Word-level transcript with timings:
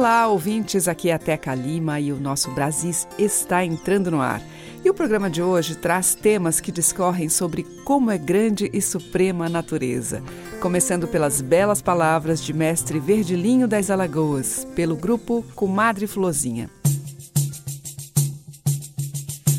Olá, 0.00 0.28
ouvintes, 0.28 0.88
aqui 0.88 1.10
é 1.10 1.12
a 1.12 1.18
Teca 1.18 1.54
Lima 1.54 2.00
e 2.00 2.10
o 2.10 2.18
nosso 2.18 2.50
Brasis 2.52 3.06
está 3.18 3.62
entrando 3.62 4.10
no 4.10 4.18
ar. 4.18 4.40
E 4.82 4.88
o 4.88 4.94
programa 4.94 5.28
de 5.28 5.42
hoje 5.42 5.74
traz 5.74 6.14
temas 6.14 6.58
que 6.58 6.72
discorrem 6.72 7.28
sobre 7.28 7.64
como 7.84 8.10
é 8.10 8.16
grande 8.16 8.70
e 8.72 8.80
suprema 8.80 9.44
a 9.44 9.48
natureza. 9.50 10.22
Começando 10.58 11.06
pelas 11.06 11.42
belas 11.42 11.82
palavras 11.82 12.42
de 12.42 12.54
mestre 12.54 12.98
Verdilinho 12.98 13.68
das 13.68 13.90
Alagoas, 13.90 14.66
pelo 14.74 14.96
grupo 14.96 15.44
Comadre 15.54 16.06
Flozinha. 16.06 16.70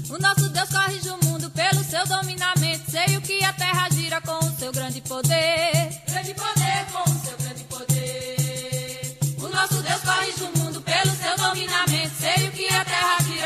O 0.09 0.17
nosso 0.17 0.49
Deus 0.49 0.69
corrige 0.69 1.09
o 1.11 1.23
mundo 1.23 1.51
pelo 1.51 1.83
seu 1.83 2.03
dominamento. 2.07 2.89
Sei 2.89 3.15
o 3.15 3.21
que 3.21 3.43
a 3.43 3.53
terra 3.53 3.89
gira 3.91 4.19
com 4.21 4.43
o 4.43 4.51
seu 4.57 4.71
grande 4.71 5.01
poder. 5.01 6.01
Grande 6.09 6.33
poder 6.33 6.60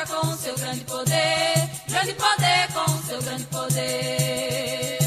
com 0.07 0.37
seu 0.37 0.55
grande 0.55 0.81
poder. 0.81 1.69
Grande 1.87 2.13
poder 2.13 2.73
com 2.73 3.07
seu 3.07 3.21
grande 3.21 3.43
poder. 3.45 5.04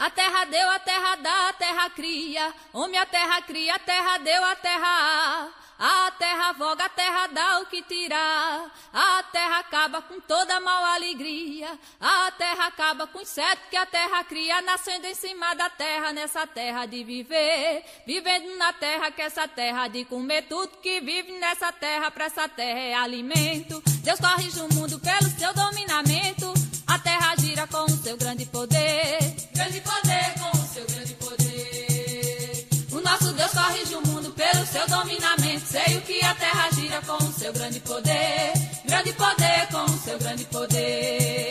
A 0.00 0.08
terra 0.08 0.46
deu, 0.46 0.70
a 0.70 0.78
terra 0.78 1.16
dá, 1.16 1.48
a 1.50 1.52
terra 1.52 1.90
cria. 1.90 2.54
Homem, 2.72 2.98
a 2.98 3.04
terra 3.04 3.42
cria, 3.42 3.74
a 3.74 3.78
terra 3.78 4.16
deu, 4.16 4.42
a 4.46 4.56
terra 4.56 4.86
há. 4.86 5.48
A 5.78 6.10
terra 6.12 6.52
voga, 6.52 6.86
a 6.86 6.88
terra 6.88 7.26
dá 7.26 7.60
o 7.60 7.66
que 7.66 7.82
tirar. 7.82 8.70
A 8.94 9.22
terra 9.24 9.58
acaba 9.58 10.00
com 10.00 10.18
toda 10.20 10.58
mal 10.58 10.84
alegria. 10.86 11.78
A 12.00 12.30
terra 12.30 12.68
acaba 12.68 13.06
com 13.08 13.20
inseto 13.20 13.60
que 13.68 13.76
a 13.76 13.84
terra 13.84 14.24
cria, 14.24 14.62
nascendo 14.62 15.06
em 15.06 15.14
cima 15.14 15.52
da 15.52 15.68
terra, 15.68 16.14
nessa 16.14 16.46
terra 16.46 16.86
de 16.86 17.04
viver. 17.04 17.84
Vivendo 18.06 18.56
na 18.56 18.72
terra, 18.72 19.10
que 19.10 19.20
essa 19.20 19.46
terra 19.46 19.86
de 19.86 20.06
comer 20.06 20.48
tudo 20.48 20.78
que 20.78 21.00
vive 21.02 21.32
nessa 21.32 21.70
terra, 21.72 22.10
pra 22.10 22.24
essa 22.24 22.48
terra 22.48 22.78
é 22.78 22.94
alimento. 22.94 23.82
Deus 24.02 24.18
corrige 24.18 24.60
o 24.60 24.74
mundo 24.74 24.98
pelo 24.98 25.30
seu 25.38 25.52
dominamento. 25.52 26.54
A 26.86 26.98
terra 26.98 27.36
gira 27.36 27.66
com 27.66 27.84
o 27.84 27.90
seu 27.90 28.16
grande 28.16 28.46
poder. 28.46 29.29
Grande 29.70 29.82
poder 29.82 30.34
com 30.40 30.58
o 30.58 30.66
seu 30.66 30.84
grande 30.84 31.14
poder. 31.14 32.66
O 32.90 33.00
nosso 33.02 33.32
Deus 33.34 33.52
corrige 33.52 33.94
o 33.94 34.04
mundo 34.04 34.32
pelo 34.32 34.66
seu 34.66 34.84
dominamento. 34.88 35.64
Sei 35.64 35.96
o 35.96 36.00
que 36.00 36.24
a 36.24 36.34
terra 36.34 36.70
gira 36.72 37.00
com 37.02 37.24
o 37.24 37.32
seu 37.32 37.52
grande 37.52 37.78
poder. 37.78 38.52
Grande 38.84 39.12
poder 39.12 39.68
com 39.70 39.84
o 39.84 39.98
seu 39.98 40.18
grande 40.18 40.44
poder. 40.46 41.49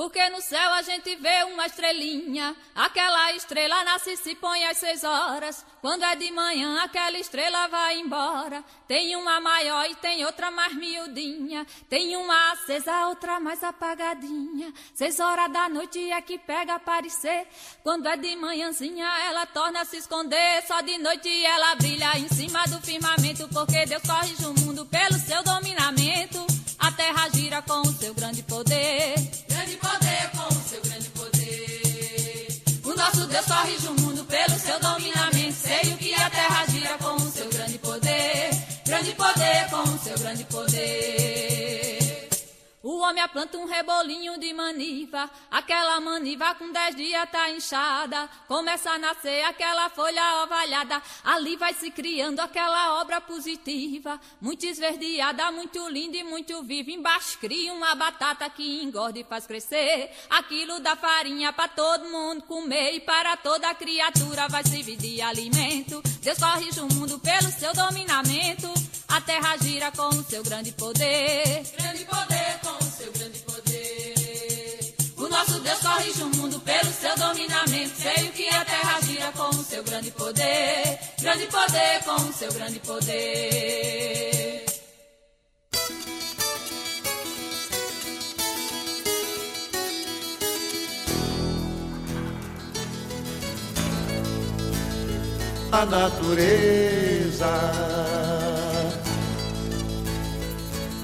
Porque 0.00 0.30
no 0.30 0.40
céu 0.40 0.72
a 0.72 0.80
gente 0.80 1.14
vê 1.16 1.44
uma 1.44 1.66
estrelinha. 1.66 2.56
Aquela 2.74 3.34
estrela 3.34 3.84
nasce 3.84 4.12
e 4.12 4.16
se 4.16 4.34
põe 4.34 4.64
às 4.64 4.78
seis 4.78 5.04
horas. 5.04 5.62
Quando 5.82 6.02
é 6.04 6.16
de 6.16 6.32
manhã, 6.32 6.82
aquela 6.82 7.18
estrela 7.18 7.68
vai 7.68 8.00
embora. 8.00 8.64
Tem 8.88 9.14
uma 9.14 9.38
maior 9.42 9.84
e 9.90 9.94
tem 9.96 10.24
outra 10.24 10.50
mais 10.50 10.74
miudinha. 10.74 11.66
Tem 11.86 12.16
uma 12.16 12.52
acesa, 12.52 13.08
outra 13.08 13.38
mais 13.38 13.62
apagadinha. 13.62 14.72
Seis 14.94 15.20
horas 15.20 15.52
da 15.52 15.68
noite 15.68 16.10
é 16.10 16.22
que 16.22 16.38
pega 16.38 16.76
aparecer. 16.76 17.46
Quando 17.82 18.08
é 18.08 18.16
de 18.16 18.34
manhãzinha, 18.36 19.06
ela 19.26 19.44
torna 19.44 19.82
a 19.82 19.84
se 19.84 19.98
esconder. 19.98 20.66
Só 20.66 20.80
de 20.80 20.96
noite 20.96 21.28
ela 21.44 21.74
brilha 21.74 22.16
em 22.16 22.28
cima 22.30 22.64
do 22.68 22.80
firmamento. 22.80 23.46
Porque 23.48 23.84
Deus 23.84 24.02
corrige 24.04 24.46
o 24.46 24.54
mundo 24.60 24.86
pelo 24.86 25.18
seu 25.18 25.42
dominamento. 25.42 26.59
A 26.80 26.90
terra 26.92 27.28
gira 27.34 27.60
com 27.62 27.82
o 27.82 27.92
seu 27.92 28.14
grande 28.14 28.42
poder. 28.42 29.14
Grande 29.48 29.76
poder 29.76 30.30
com 30.34 30.48
o 30.48 30.68
seu 30.68 30.80
grande 30.80 31.08
poder. 31.10 32.62
O 32.84 32.94
nosso 32.94 33.26
Deus 33.26 33.44
corrige 33.44 33.86
o 33.86 34.00
mundo 34.00 34.24
pelo 34.24 34.58
seu 34.58 34.80
dominamento. 34.80 35.52
Sei 35.54 35.92
o 35.92 35.96
que 35.98 36.14
a 36.14 36.30
terra 36.30 36.66
gira 36.66 36.96
com 36.98 37.16
o 37.16 37.30
seu 37.30 37.48
grande 37.50 37.78
poder. 37.78 38.50
Grande 38.86 39.12
poder 39.12 39.70
com 39.70 39.82
o 39.82 39.98
seu 39.98 40.18
grande 40.18 40.44
poder. 40.44 41.99
O 42.82 43.00
homem 43.00 43.28
planta 43.28 43.58
um 43.58 43.66
rebolinho 43.66 44.38
de 44.40 44.54
maniva, 44.54 45.30
aquela 45.50 46.00
maniva 46.00 46.54
com 46.54 46.72
dez 46.72 46.96
dias 46.96 47.30
tá 47.30 47.50
inchada, 47.50 48.26
começa 48.48 48.90
a 48.90 48.98
nascer 48.98 49.44
aquela 49.44 49.90
folha 49.90 50.42
ovalhada, 50.44 51.02
ali 51.22 51.56
vai 51.56 51.74
se 51.74 51.90
criando 51.90 52.40
aquela 52.40 52.98
obra 53.02 53.20
positiva, 53.20 54.18
muito 54.40 54.64
esverdeada, 54.64 55.52
muito 55.52 55.86
linda 55.90 56.16
e 56.16 56.24
muito 56.24 56.62
viva, 56.62 56.90
embaixo 56.90 57.36
cria 57.38 57.70
uma 57.74 57.94
batata 57.94 58.48
que 58.48 58.82
engorda 58.82 59.18
e 59.18 59.24
faz 59.24 59.46
crescer, 59.46 60.10
aquilo 60.30 60.80
dá 60.80 60.96
farinha 60.96 61.52
para 61.52 61.68
todo 61.68 62.08
mundo 62.08 62.44
comer. 62.44 62.94
E 62.94 63.00
para 63.00 63.36
toda 63.36 63.74
criatura 63.74 64.48
vai 64.48 64.64
servir 64.64 64.96
de 64.96 65.20
alimento, 65.20 66.00
Deus 66.22 66.38
corrige 66.38 66.80
o 66.80 66.88
mundo 66.94 67.18
pelo 67.18 67.50
seu 67.50 67.74
dominamento, 67.74 68.72
a 69.10 69.20
terra 69.20 69.56
gira 69.58 69.90
com 69.92 70.08
o 70.08 70.22
seu 70.22 70.42
grande 70.42 70.72
poder, 70.72 71.62
grande 71.76 72.04
poder 72.04 72.60
com 72.62 72.84
o 72.84 72.88
seu 72.88 73.12
grande 73.12 73.38
poder. 73.40 74.94
O 75.16 75.28
nosso 75.28 75.60
Deus 75.60 75.78
corrige 75.80 76.22
o 76.22 76.36
mundo 76.36 76.60
pelo 76.60 76.92
seu 76.92 77.16
dominamento. 77.16 77.94
Sei 78.00 78.28
o 78.28 78.32
que 78.32 78.48
a 78.48 78.64
terra 78.64 79.00
gira 79.02 79.32
com 79.32 79.48
o 79.48 79.64
seu 79.64 79.82
grande 79.82 80.10
poder. 80.12 80.98
Grande 81.20 81.46
poder 81.46 82.04
com 82.04 82.14
o 82.14 82.32
seu 82.32 82.52
grande 82.52 82.78
poder. 82.80 84.64
A 95.72 95.86
natureza, 95.86 97.46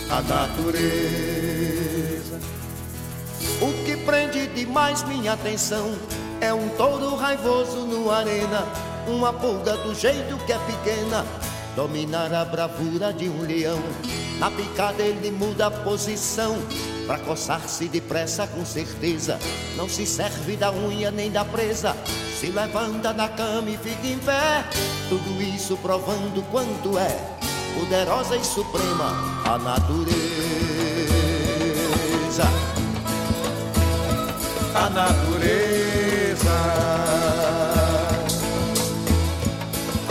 a 0.10 0.22
natureza. 0.28 0.88
O 3.62 3.72
que 3.86 3.98
prende 3.98 4.48
demais 4.48 5.04
minha 5.04 5.34
atenção 5.34 5.96
é 6.42 6.54
um 6.54 6.70
touro 6.70 7.16
raivoso 7.16 7.86
no 7.86 8.12
arena, 8.12 8.64
uma 9.08 9.34
pulga 9.34 9.78
do 9.78 9.96
jeito 9.96 10.38
que 10.46 10.54
é 10.54 10.60
pequena 10.60 11.26
dominar 11.76 12.34
a 12.34 12.44
bravura 12.44 13.14
de 13.14 13.30
um 13.30 13.42
leão. 13.44 13.80
Na 14.40 14.52
picada 14.52 15.02
ele 15.02 15.32
muda 15.32 15.66
a 15.68 15.72
posição, 15.72 16.58
pra 17.08 17.18
coçar-se 17.18 17.88
depressa 17.88 18.46
com 18.46 18.64
certeza. 18.64 19.40
Não 19.76 19.90
se 19.90 20.06
serve 20.06 20.56
da 20.56 20.72
unha 20.72 21.10
nem 21.10 21.32
da 21.32 21.44
presa, 21.44 21.96
se 22.40 22.48
levanta 22.48 23.12
da 23.14 23.28
cama 23.30 23.70
e 23.70 23.78
fica 23.78 24.08
em 24.08 24.20
pé. 24.20 24.64
Tudo 25.10 25.42
isso 25.42 25.76
provando 25.78 26.44
quanto 26.52 27.00
é 27.00 27.38
poderosa 27.80 28.36
e 28.36 28.44
suprema 28.44 29.42
a 29.46 29.58
natureza. 29.58 30.18
A 34.76 34.90
natureza. 34.90 36.52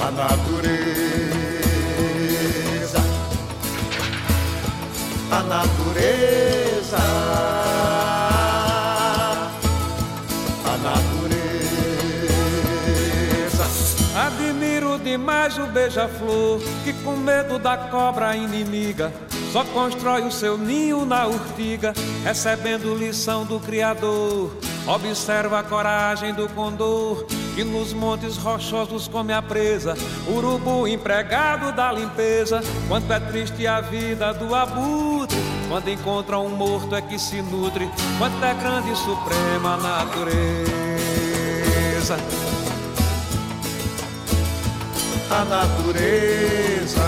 A 0.02 0.10
natureza. 0.10 1.05
A 5.30 5.42
natureza, 5.42 6.96
a 10.64 10.76
natureza. 10.82 11.36
Admiro 14.14 14.98
demais 14.98 15.58
o 15.58 15.66
beija-flor 15.66 16.60
que 16.84 16.92
com 17.04 17.16
medo 17.16 17.58
da 17.58 17.76
cobra 17.76 18.36
inimiga 18.36 19.12
só 19.52 19.64
constrói 19.64 20.22
o 20.22 20.30
seu 20.30 20.58
ninho 20.58 21.06
na 21.06 21.26
urtiga, 21.26 21.94
recebendo 22.22 22.94
lição 22.94 23.44
do 23.46 23.58
Criador. 23.58 24.50
Observa 24.86 25.60
a 25.60 25.62
coragem 25.62 26.34
do 26.34 26.46
condor 26.50 27.26
que 27.56 27.64
nos 27.64 27.94
montes 27.94 28.36
rochosos 28.36 29.08
come 29.08 29.32
a 29.32 29.40
presa, 29.40 29.96
urubu 30.28 30.86
empregado 30.86 31.72
da 31.72 31.90
limpeza. 31.90 32.60
Quanto 32.86 33.10
é 33.10 33.18
triste 33.18 33.66
a 33.66 33.80
vida 33.80 34.34
do 34.34 34.54
abutre 34.54 35.38
Quando 35.66 35.88
encontra 35.88 36.38
um 36.38 36.50
morto 36.50 36.94
é 36.94 37.00
que 37.00 37.18
se 37.18 37.40
nutre. 37.40 37.90
Quanto 38.18 38.44
é 38.44 38.52
grande 38.52 38.92
e 38.92 38.96
suprema 38.96 39.72
a 39.72 39.76
natureza. 39.78 40.26
A 45.30 45.44
natureza. 45.46 47.00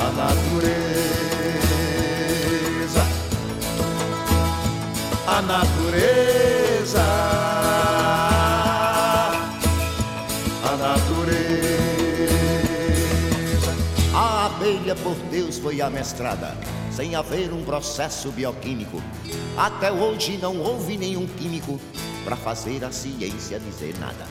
A 0.00 0.10
natureza. 0.16 0.66
A 5.28 5.40
natureza. 5.40 5.79
Abelha 14.70 14.94
por 14.94 15.16
Deus 15.30 15.58
foi 15.58 15.80
amestrada, 15.80 16.56
sem 16.92 17.16
haver 17.16 17.52
um 17.52 17.64
processo 17.64 18.30
bioquímico. 18.30 19.02
Até 19.56 19.90
hoje 19.90 20.38
não 20.38 20.58
houve 20.58 20.96
nenhum 20.96 21.26
químico 21.26 21.80
para 22.24 22.36
fazer 22.36 22.84
a 22.84 22.92
ciência 22.92 23.58
dizer 23.58 23.98
nada. 23.98 24.26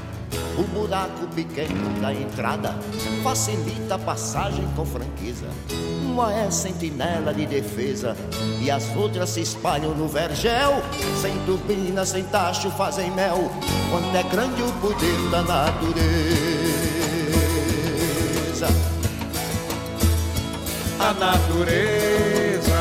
O 0.57 0.63
buraco 0.63 1.27
pequeno 1.36 2.00
da 2.00 2.13
entrada 2.13 2.74
facilita 3.21 3.95
a 3.95 4.00
passagem 4.00 4.65
com 4.75 4.86
franqueza. 4.86 5.47
Uma 6.06 6.33
é 6.33 6.50
sentinela 6.50 7.33
de 7.33 7.45
defesa 7.45 8.15
e 8.62 8.71
as 8.71 8.95
outras 8.95 9.31
se 9.31 9.42
espalham 9.42 9.94
no 9.94 10.07
vergel. 10.07 10.81
Sem 11.21 11.38
turbina, 11.45 12.06
sem 12.06 12.24
tacho, 12.24 12.69
fazem 12.71 13.12
mel. 13.12 13.51
Quanto 13.92 14.15
é 14.15 14.24
grande 14.24 14.62
o 14.62 14.71
poder 14.80 15.30
da 15.31 15.42
natureza 15.42 16.88
a 21.00 21.13
natureza. 21.13 22.78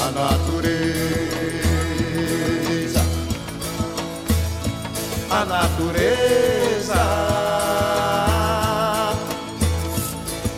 A 0.00 0.10
natureza. 0.12 1.02
A 5.30 5.44
natureza. 5.44 6.94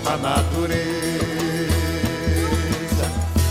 A 0.07 0.17
natureza. 0.19 0.85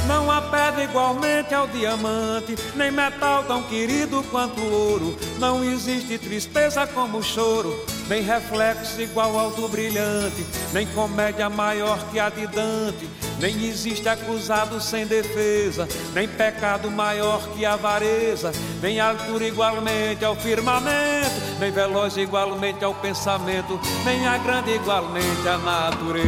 Não 0.07 0.29
há 0.29 0.41
pedra 0.41 0.83
igualmente 0.83 1.53
ao 1.53 1.67
diamante, 1.67 2.55
nem 2.75 2.91
metal 2.91 3.43
tão 3.43 3.63
querido 3.63 4.23
quanto 4.29 4.61
o 4.61 4.71
ouro. 4.71 5.17
Não 5.39 5.63
existe 5.63 6.17
tristeza 6.19 6.85
como 6.85 7.17
o 7.17 7.23
choro 7.23 7.73
nem 8.13 8.21
reflexo 8.21 9.01
igual 9.01 9.39
ao 9.39 9.49
do 9.49 9.67
brilhante, 9.67 10.45
nem 10.71 10.85
comédia 10.85 11.49
maior 11.49 11.97
que 12.11 12.19
a 12.19 12.29
de 12.29 12.45
Dante, 12.45 13.09
nem 13.39 13.65
existe 13.65 14.07
acusado 14.07 14.79
sem 14.79 15.07
defesa, 15.07 15.87
nem 16.13 16.27
pecado 16.27 16.91
maior 16.91 17.41
que 17.49 17.65
a 17.65 17.73
avareza, 17.73 18.51
nem 18.83 18.99
altura 18.99 19.47
igualmente 19.47 20.23
ao 20.23 20.35
firmamento, 20.35 21.31
nem 21.59 21.71
veloz 21.71 22.15
igualmente 22.15 22.85
ao 22.85 22.93
pensamento, 22.93 23.81
nem 24.05 24.27
a 24.27 24.37
grande 24.37 24.75
igualmente 24.75 25.47
à 25.47 25.57
natureza. 25.57 26.27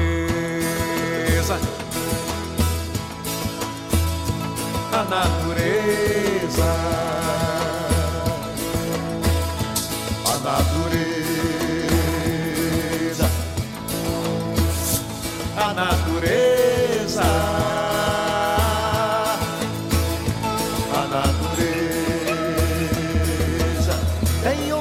A 4.91 5.03
natureza. 5.03 6.65
A 10.25 10.37
natureza. 10.39 11.04
Natureza. 17.15 17.54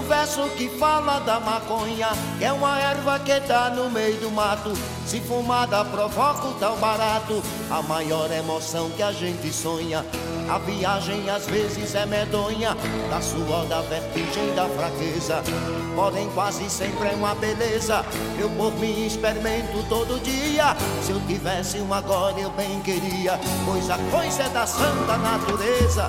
Verso 0.04 0.48
que 0.56 0.68
fala 0.68 1.18
da 1.20 1.40
maconha, 1.40 2.08
que 2.38 2.44
é 2.44 2.52
uma 2.52 2.78
erva 2.78 3.18
que 3.18 3.40
tá 3.40 3.70
no 3.70 3.90
meio 3.90 4.16
do 4.20 4.30
mato. 4.30 4.72
Se 5.06 5.20
fumada 5.20 5.84
provoca 5.84 6.48
o 6.48 6.54
tal 6.54 6.76
barato, 6.76 7.42
a 7.70 7.82
maior 7.82 8.30
emoção 8.30 8.90
que 8.90 9.02
a 9.02 9.12
gente 9.12 9.52
sonha 9.52 10.04
a 10.48 10.58
viagem 10.58 11.28
às 11.30 11.46
vezes 11.46 11.94
é 11.94 12.04
medonha, 12.04 12.76
da 13.10 13.20
suor, 13.20 13.64
da 13.66 13.80
vertigem, 13.82 14.54
da 14.54 14.68
fraqueza. 14.68 15.42
Porém, 15.94 16.28
quase 16.34 16.68
sempre 16.68 17.08
é 17.08 17.12
uma 17.12 17.34
beleza. 17.34 18.04
Eu 18.38 18.50
por 18.50 18.72
mim 18.74 19.06
experimento 19.06 19.82
todo 19.88 20.22
dia. 20.22 20.76
Se 21.02 21.12
eu 21.12 21.20
tivesse 21.26 21.78
um 21.78 21.92
agora, 21.92 22.38
eu 22.38 22.50
bem 22.50 22.80
queria. 22.82 23.38
Pois 23.64 23.88
a 23.88 23.98
coisa 24.10 24.42
é 24.42 24.48
da 24.50 24.66
santa 24.66 25.16
natureza. 25.16 26.08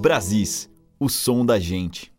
Brasis, 0.00 0.68
o 0.98 1.08
som 1.08 1.46
da 1.46 1.58
gente. 1.58 2.10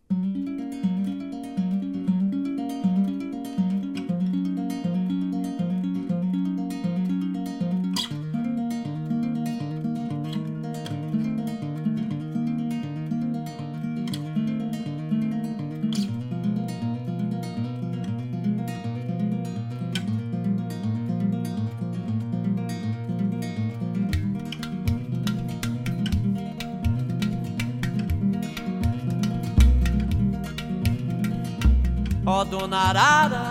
Dona 32.72 32.88
Arara. 32.88 33.44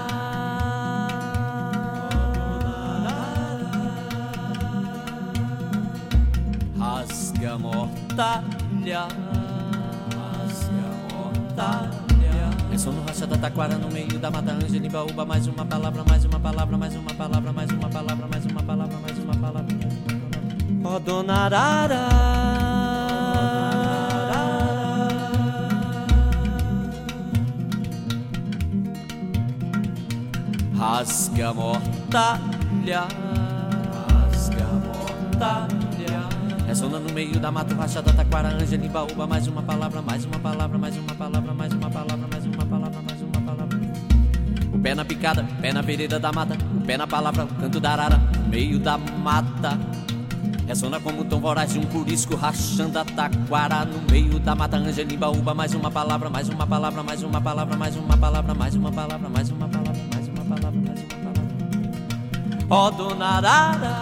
Rasga 6.80 7.58
mortalha, 7.60 9.08
rasga 10.18 10.90
mortalha. 11.14 12.02
É 12.74 12.78
som 12.78 12.92
no 12.92 13.04
racha 13.04 13.28
da 13.28 13.38
taquara 13.38 13.78
no 13.78 13.92
meio 13.92 14.18
da 14.18 14.32
mata 14.32 14.54
Ângela 14.54 14.90
Baúba. 14.90 15.26
Mais 15.26 15.46
uma 15.46 15.66
palavra, 15.66 16.04
mais 16.08 16.26
uma 16.26 16.40
palavra, 16.40 16.78
mais 16.78 16.96
uma 16.96 17.14
palavra, 17.14 17.54
mais 17.54 17.72
uma 17.72 17.90
palavra, 17.90 18.28
mais 18.28 18.46
uma 18.46 18.64
palavra, 18.64 18.98
mais 18.98 19.18
uma 19.20 19.36
palavra. 19.36 19.76
Ó 20.84 20.96
oh, 20.96 21.00
dona 21.00 21.46
Arara. 21.46 22.51
Rasga 30.82 31.54
mortalha, 31.54 33.06
rasga 34.10 34.66
mortalha. 34.82 36.26
Ressona 36.66 36.98
no 36.98 37.14
meio 37.14 37.40
da 37.40 37.52
mata, 37.52 37.76
rachada, 37.76 38.12
taquara, 38.12 38.50
ângela, 38.50 38.90
baúba. 38.90 39.28
Mais 39.28 39.46
uma 39.46 39.62
palavra, 39.62 40.02
mais 40.02 40.26
uma 40.26 40.40
palavra, 40.40 40.80
mais 40.80 40.98
uma 40.98 41.14
palavra, 41.14 41.54
mais 41.54 41.74
uma 41.74 41.88
palavra, 41.88 42.28
mais 42.28 42.46
uma 42.48 42.66
palavra, 42.66 43.00
mais 43.08 43.22
uma 43.22 43.42
palavra. 43.42 43.80
O 44.74 44.80
pé 44.80 44.96
na 44.96 45.06
picada, 45.06 45.46
pé 45.62 45.72
na 45.72 45.84
vereda 45.84 46.20
da 46.20 46.32
mata. 46.32 46.58
O 46.76 46.82
pé 46.82 46.98
na 46.98 47.06
palavra, 47.06 47.48
canto 47.60 47.80
da 47.80 47.92
arara, 47.92 48.18
no 48.40 48.50
meio 48.50 48.80
da 48.80 48.98
mata. 48.98 49.78
Ressona 50.68 51.00
como 51.00 51.22
o 51.22 51.26
tom 51.26 51.40
voraz 51.40 51.74
de 51.74 51.78
um 51.78 51.86
curisco 51.86 52.36
rachando 52.36 52.98
a 52.98 53.06
taquara 53.06 53.86
no 53.86 54.02
meio 54.12 54.40
da 54.40 54.56
mata 54.56 54.78
ângela, 54.78 55.16
baúba. 55.16 55.54
Mais 55.54 55.76
uma 55.76 55.92
palavra, 55.92 56.28
mais 56.28 56.50
uma 56.50 56.66
palavra, 56.66 57.04
mais 57.04 57.22
uma 57.22 57.40
palavra, 57.40 57.78
mais 57.78 57.96
uma 57.96 58.18
palavra, 58.18 58.56
mais 58.56 58.76
uma 58.76 58.92
palavra, 58.92 59.30
mais 59.30 59.50
uma 59.52 59.68
palavra 59.70 59.81
ó 62.70 62.88
oh, 62.88 62.92
dona 62.92 63.38
Arara. 63.38 63.96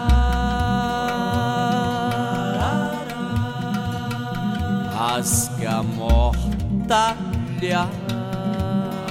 Rasga 4.94 5.82
mortalha, 5.82 7.88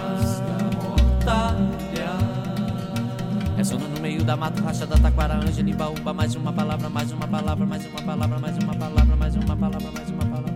rasga 0.09 0.57
mortalha. 0.79 2.11
Ressona 3.57 3.87
no 3.87 3.99
meio 3.99 4.23
da 4.23 4.37
mata, 4.37 4.61
rachada, 4.61 4.97
taquara, 4.97 5.35
ângela, 5.35 5.75
baúba, 5.75 6.13
mais 6.13 6.35
uma 6.35 6.53
palavra, 6.53 6.89
mais 6.89 7.11
uma 7.11 7.27
palavra, 7.27 7.65
mais 7.65 7.85
uma 7.85 8.01
palavra, 8.01 8.39
mais 8.39 8.57
uma 8.57 8.75
palavra, 8.75 9.15
mais 9.15 9.35
uma 9.35 9.57
palavra, 9.57 9.91
mais 9.91 10.09
uma 10.09 10.25
palavra. 10.25 10.53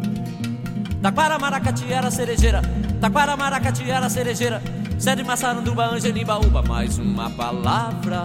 Taquara, 1.01 1.37
maracatiara, 1.37 2.09
cerejeira, 2.09 2.61
taquara, 3.01 3.35
maracatiara, 3.35 4.09
cerejeira, 4.09 4.61
sede 5.03 5.21
maçaranduba, 5.21 5.85
ângela, 5.85 6.25
baúba, 6.25 6.61
mais 6.61 6.97
uma 6.97 7.29
palavra. 7.29 8.23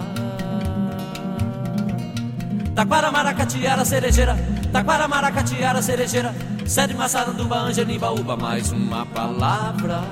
Taquara, 2.73 3.11
maracatiara, 3.11 3.85
cerejeira, 3.85 4.37
taquara, 4.73 5.09
maracatiara, 5.09 5.83
cerejeira, 5.83 6.33
sede 6.65 6.95
maçaranduba, 6.95 7.57
ângela, 7.57 7.99
baúba, 7.99 8.37
mais 8.37 8.71
uma 8.71 9.05
palavra. 9.07 10.03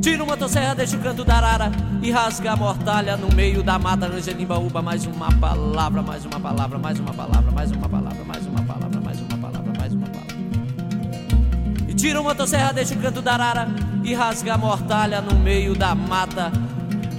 Tira 0.00 0.24
uma 0.24 0.32
motosserra, 0.32 0.74
deixa 0.74 0.96
o 0.96 1.00
canto 1.00 1.22
da 1.22 1.36
arara 1.36 1.70
e 2.02 2.10
rasga 2.10 2.52
a 2.52 2.56
mortalha 2.56 3.18
no 3.18 3.28
meio 3.36 3.62
da 3.62 3.78
mata. 3.78 4.08
Palavra, 4.08 4.80
mais 4.80 5.04
uma 5.04 5.30
palavra, 5.30 6.02
mais 6.02 6.24
uma 6.24 6.40
palavra, 6.40 6.78
mais 6.78 6.98
uma 6.98 7.12
palavra, 7.12 7.52
mais 7.52 7.70
uma 7.70 7.88
palavra, 7.90 8.21
tira 12.02 12.20
uma 12.20 12.30
motosserra, 12.30 12.72
deixa 12.72 12.96
o 12.96 12.98
canto 12.98 13.22
da 13.22 13.34
arara 13.34 13.68
e 14.02 14.12
rasga 14.12 14.54
a 14.54 14.58
mortalha 14.58 15.20
no 15.20 15.38
meio 15.38 15.72
da 15.72 15.94
mata. 15.94 16.50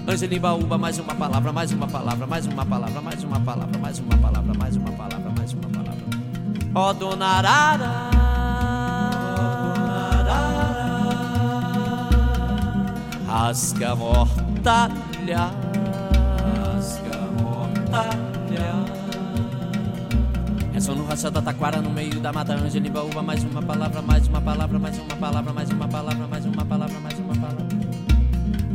Angelimba 0.06 0.52
uba, 0.52 0.78
mais 0.78 1.00
uma 1.00 1.16
palavra, 1.16 1.54
mais 1.54 1.72
uma 1.72 1.88
palavra, 1.88 2.28
mais 2.28 2.46
uma 2.46 2.66
palavra, 2.66 3.02
mais 3.02 3.24
uma 3.24 3.40
palavra, 3.40 3.80
mais 3.80 4.00
uma 4.00 4.18
palavra, 4.18 4.54
mais 4.54 4.75
uma 4.75 4.92
palavra, 4.92 5.32
mais 5.38 5.54
uma 5.54 5.70
palavra. 5.70 6.04
Ó 6.75 6.90
oh, 6.90 6.94
dona 6.94 7.25
arara. 7.25 8.12
rasga 13.25 13.96
mortalha, 13.96 15.50
rasga 16.75 17.20
mortalha. 17.42 18.23
Só 20.84 20.94
no 20.94 21.06
racha 21.06 21.32
da 21.32 21.42
taquara 21.42 21.82
no 21.82 21.90
meio 21.90 22.20
da 22.20 22.34
mata 22.34 22.56
Angelimba 22.56 23.02
uva 23.04 23.24
mais 23.24 23.42
uma 23.42 23.62
palavra, 23.62 24.02
mais 24.02 24.28
uma 24.28 24.42
palavra, 24.42 24.78
mais 24.78 25.00
uma 25.00 25.16
palavra, 25.16 25.54
mais 25.54 25.70
uma 25.70 25.88
palavra, 25.88 26.28
mais 26.28 26.46
uma 26.46 26.66
palavra, 26.66 27.00
mais 27.00 27.20
uma 27.20 27.36
palavra. 27.36 27.66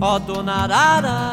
Ó 0.01 0.17
oh, 0.17 0.19
dona 0.19 0.53
Arara, 0.55 1.33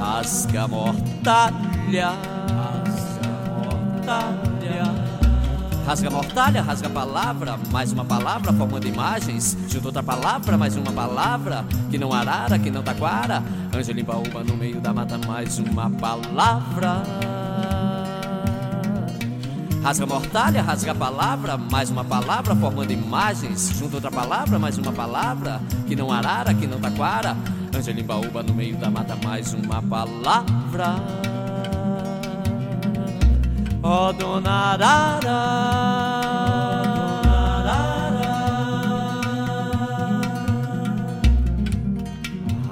rasga 0.00 0.66
mortalha, 0.66 2.08
rasga 2.50 3.30
mortalha. 3.54 4.53
Rasga 5.86 6.08
mortalha, 6.10 6.62
rasga 6.62 6.88
palavra, 6.88 7.58
mais 7.70 7.92
uma 7.92 8.06
palavra 8.06 8.52
formando 8.54 8.88
imagens. 8.88 9.54
Junto 9.68 9.86
outra 9.86 10.02
palavra, 10.02 10.56
mais 10.56 10.76
uma 10.76 10.90
palavra. 10.90 11.62
Que 11.90 11.98
não 11.98 12.10
arara, 12.10 12.58
que 12.58 12.70
não 12.70 12.82
taquara. 12.82 13.42
Anjo 13.74 13.92
limpa 13.92 14.16
uba 14.16 14.42
no 14.42 14.56
meio 14.56 14.80
da 14.80 14.94
mata, 14.94 15.18
mais 15.26 15.58
uma 15.58 15.90
palavra. 15.90 17.02
Rasga 19.82 20.06
mortalha, 20.06 20.62
rasga 20.62 20.94
palavra, 20.94 21.58
mais 21.58 21.90
uma 21.90 22.02
palavra 22.02 22.56
formando 22.56 22.90
imagens. 22.90 23.70
Junto 23.78 23.96
outra 23.96 24.10
palavra, 24.10 24.58
mais 24.58 24.78
uma 24.78 24.90
palavra. 24.90 25.60
Que 25.86 25.94
não 25.94 26.10
arara, 26.10 26.54
que 26.54 26.66
não 26.66 26.80
taquara. 26.80 27.36
Anjo 27.76 27.90
limpa 27.90 28.14
uba 28.14 28.42
no 28.42 28.54
meio 28.54 28.76
da 28.76 28.90
mata, 28.90 29.14
mais 29.22 29.52
uma 29.52 29.82
palavra. 29.82 31.33
Ó 33.86 34.08
oh, 34.08 34.12
dona 34.14 34.72
Arara, 34.72 35.40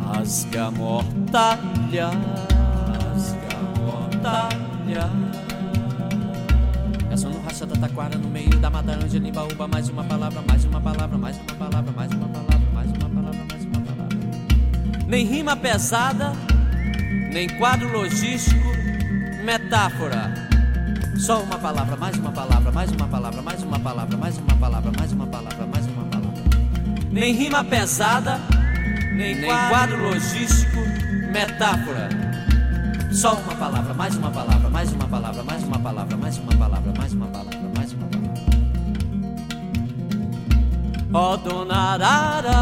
rasga 0.08 0.70
mortalha, 0.70 2.08
rasga 2.88 3.58
mortalha. 3.76 5.10
É 7.10 7.16
só 7.18 7.28
no 7.28 7.42
racha 7.42 7.66
da 7.66 7.76
taquara 7.76 8.16
no 8.16 8.30
meio 8.30 8.58
da 8.58 8.70
mata 8.70 8.92
Ângela 8.92 9.30
Baúba, 9.32 9.68
mais 9.68 9.90
uma 9.90 10.04
palavra, 10.04 10.42
mais 10.48 10.64
uma 10.64 10.80
palavra, 10.80 11.18
mais 11.18 11.36
uma 11.36 11.54
palavra, 11.56 11.92
mais 11.92 12.12
uma 12.12 12.28
palavra, 12.28 12.72
mais 12.72 12.90
uma 12.90 13.10
palavra, 13.10 13.44
mais 13.50 13.64
uma 13.66 13.80
palavra. 13.82 14.18
Nem 15.06 15.26
rima 15.26 15.54
pesada, 15.56 16.32
nem 17.30 17.50
quadro 17.58 17.92
logístico, 17.92 18.66
metáfora 19.44 20.41
só 21.22 21.40
uma 21.40 21.56
palavra, 21.56 21.96
mais 21.96 22.18
uma 22.18 22.32
palavra, 22.32 22.72
mais 22.72 22.90
uma 22.90 23.06
palavra, 23.06 23.42
mais 23.42 23.62
uma 23.62 23.78
palavra, 23.78 24.16
mais 24.16 24.38
uma 24.38 24.56
palavra, 24.56 24.92
mais 24.98 25.12
uma 25.12 25.26
palavra, 25.28 25.66
mais 25.72 25.86
uma 25.86 26.04
palavra. 26.06 26.42
Nem 27.12 27.32
rima 27.32 27.62
pesada, 27.62 28.40
nem, 29.14 29.36
nem 29.36 29.48
quadro 29.68 30.02
logístico, 30.02 30.80
metáfora. 31.30 32.08
Só 33.12 33.34
uma 33.34 33.54
palavra, 33.54 33.94
mais 33.94 34.16
uma 34.16 34.32
palavra, 34.32 34.68
mais 34.68 34.92
uma 34.92 35.06
palavra, 35.06 35.44
mais 35.44 35.62
uma 35.62 35.78
palavra, 35.78 36.16
mais 36.16 36.38
uma 36.38 36.56
palavra, 36.56 36.92
mais 36.98 37.12
uma 37.12 37.26
palavra, 37.28 37.70
mais 37.76 37.92
uma 37.92 38.06
palavra. 38.08 38.32
Ó 41.14 41.34
oh, 41.34 41.36
dona 41.36 41.74
Arara, 41.92 42.52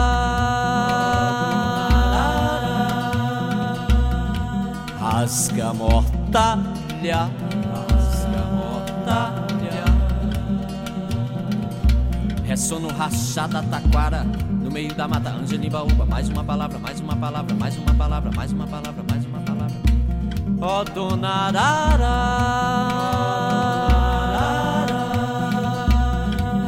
rasga 5.00 5.72
mortalha 5.72 7.49
Ressono 12.50 12.88
rachada 12.88 13.62
taquara 13.62 14.24
no 14.24 14.72
meio 14.72 14.92
da 14.92 15.06
mata 15.06 15.30
Angenibaúba. 15.30 16.04
Mais 16.04 16.28
uma 16.28 16.42
palavra, 16.42 16.80
mais 16.80 16.98
uma 16.98 17.14
palavra, 17.14 17.54
mais 17.54 17.76
uma 17.76 17.94
palavra, 17.94 18.32
mais 18.34 18.50
uma 18.50 18.66
palavra, 18.66 19.04
mais 19.08 19.24
uma 19.24 19.38
palavra. 19.38 19.76
Ó 20.60 20.80
oh, 20.80 20.84
dona 20.84 21.28
Arara, 21.28 22.08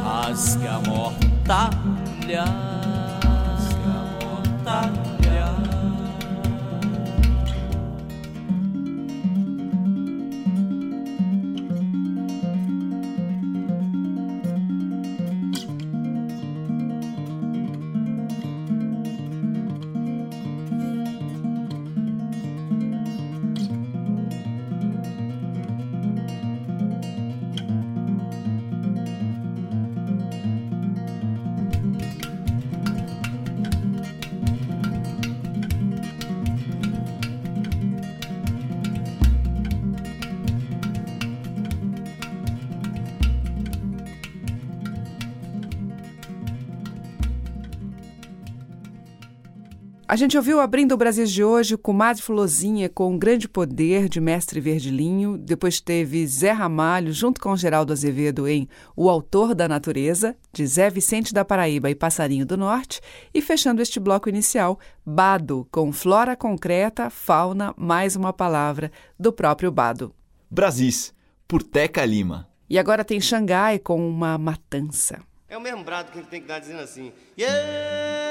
rasga 0.05 0.79
mortalha. 0.87 2.45
A 50.13 50.15
gente 50.15 50.37
ouviu 50.37 50.61
abrindo 50.61 50.91
o 50.91 50.97
Brasil 50.97 51.25
de 51.25 51.43
hoje 51.43 51.75
com 51.75 51.91
Madre 51.91 52.21
Fulozinha 52.21 52.87
com 52.87 53.11
um 53.11 53.17
grande 53.17 53.49
poder 53.49 54.07
de 54.07 54.21
Mestre 54.21 54.59
Verdilinho. 54.59 55.39
Depois 55.39 55.81
teve 55.81 56.27
Zé 56.27 56.51
Ramalho 56.51 57.11
junto 57.11 57.41
com 57.41 57.57
Geraldo 57.57 57.91
Azevedo 57.91 58.47
em 58.47 58.69
O 58.95 59.09
Autor 59.09 59.55
da 59.55 59.67
Natureza, 59.67 60.35
de 60.51 60.67
Zé 60.67 60.87
Vicente 60.91 61.33
da 61.33 61.43
Paraíba 61.43 61.89
e 61.89 61.95
Passarinho 61.95 62.45
do 62.45 62.55
Norte. 62.55 63.01
E 63.33 63.41
fechando 63.41 63.81
este 63.81 63.99
bloco 63.99 64.29
inicial, 64.29 64.79
Bado 65.03 65.67
com 65.71 65.91
Flora 65.91 66.35
Concreta, 66.35 67.09
Fauna, 67.09 67.73
mais 67.75 68.15
uma 68.15 68.31
palavra 68.31 68.91
do 69.19 69.33
próprio 69.33 69.71
Bado. 69.71 70.13
Brasis, 70.47 71.11
por 71.47 71.63
Teca 71.63 72.05
Lima. 72.05 72.47
E 72.69 72.77
agora 72.77 73.03
tem 73.03 73.19
Xangai 73.19 73.79
com 73.79 74.07
uma 74.07 74.37
matança. 74.37 75.19
É 75.49 75.57
o 75.57 75.61
mesmo 75.61 75.83
brado 75.83 76.11
que 76.11 76.19
a 76.19 76.21
gente 76.21 76.29
tem 76.29 76.41
que 76.41 76.47
dar 76.47 76.59
dizendo 76.59 76.81
assim. 76.81 77.11
Yeah! 77.35 78.22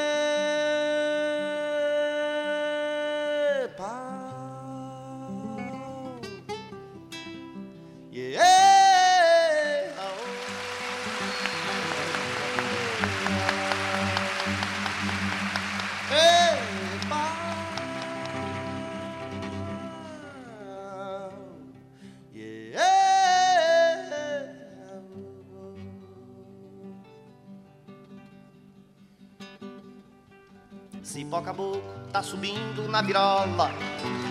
Caboclo 31.42 31.82
tá 32.12 32.22
subindo 32.22 32.88
na 32.88 33.02
virola. 33.02 33.70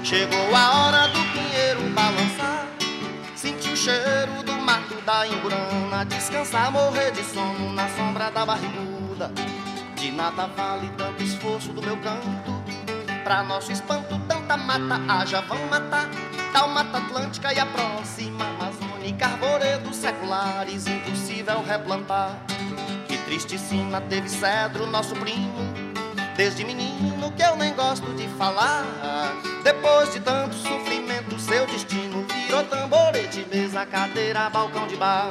Chegou 0.03 0.55
a 0.55 0.85
hora 0.85 1.07
do 1.07 1.19
pinheiro 1.33 1.81
balançar. 1.93 2.67
Senti 3.35 3.69
o 3.69 3.77
cheiro 3.77 4.43
do 4.45 4.53
mato 4.53 4.95
da 5.05 5.27
imburana. 5.27 6.05
Descansar, 6.05 6.71
morrer 6.71 7.11
de 7.11 7.23
sono 7.23 7.73
na 7.73 7.87
sombra 7.89 8.29
da 8.31 8.45
barriguda. 8.45 9.31
De 9.95 10.11
nada 10.11 10.47
vale 10.47 10.89
tanto 10.97 11.21
esforço 11.23 11.73
do 11.73 11.81
meu 11.81 11.97
canto. 11.97 12.61
Pra 13.23 13.43
nosso 13.43 13.71
espanto, 13.71 14.19
tanta 14.27 14.57
mata 14.57 14.99
haja, 15.07 15.41
vão 15.41 15.65
matar. 15.67 16.09
Tal 16.53 16.67
mata 16.69 16.97
atlântica 16.97 17.53
e 17.53 17.59
a 17.59 17.65
próxima 17.65 18.45
amazônica. 18.45 19.25
Arvoredos 19.25 19.95
seculares, 19.95 20.87
impossível 20.87 21.63
replantar. 21.63 22.37
Que 23.07 23.17
triste 23.19 23.57
sina 23.57 24.01
teve 24.01 24.27
cedro, 24.29 24.85
nosso 24.87 25.15
primo. 25.15 25.70
Desde 26.41 26.65
menino 26.65 27.31
que 27.33 27.43
eu 27.43 27.55
nem 27.55 27.71
gosto 27.75 28.15
de 28.15 28.27
falar. 28.29 28.83
Depois 29.63 30.11
de 30.11 30.19
tanto 30.21 30.55
sofrimento, 30.55 31.39
seu 31.39 31.67
destino 31.67 32.25
virou 32.27 32.63
tamborete, 32.63 33.45
mesa, 33.53 33.85
cadeira, 33.85 34.49
balcão 34.49 34.87
de 34.87 34.95
bar. 34.95 35.29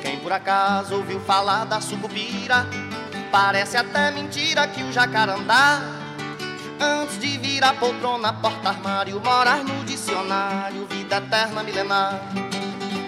Quem 0.00 0.20
por 0.20 0.32
acaso 0.32 0.94
ouviu 0.94 1.18
falar 1.18 1.64
da 1.64 1.80
sucupira, 1.80 2.64
parece 3.32 3.76
até 3.76 4.12
mentira 4.12 4.68
que 4.68 4.84
o 4.84 4.92
jacarandá. 4.92 5.80
Antes 6.78 7.18
de 7.18 7.36
vir 7.36 7.64
a 7.64 7.72
poltrona, 7.72 8.32
porta-armário, 8.32 9.20
morar 9.20 9.64
no 9.64 9.84
dicionário, 9.84 10.86
vida 10.86 11.16
eterna 11.16 11.64
milenar. 11.64 12.20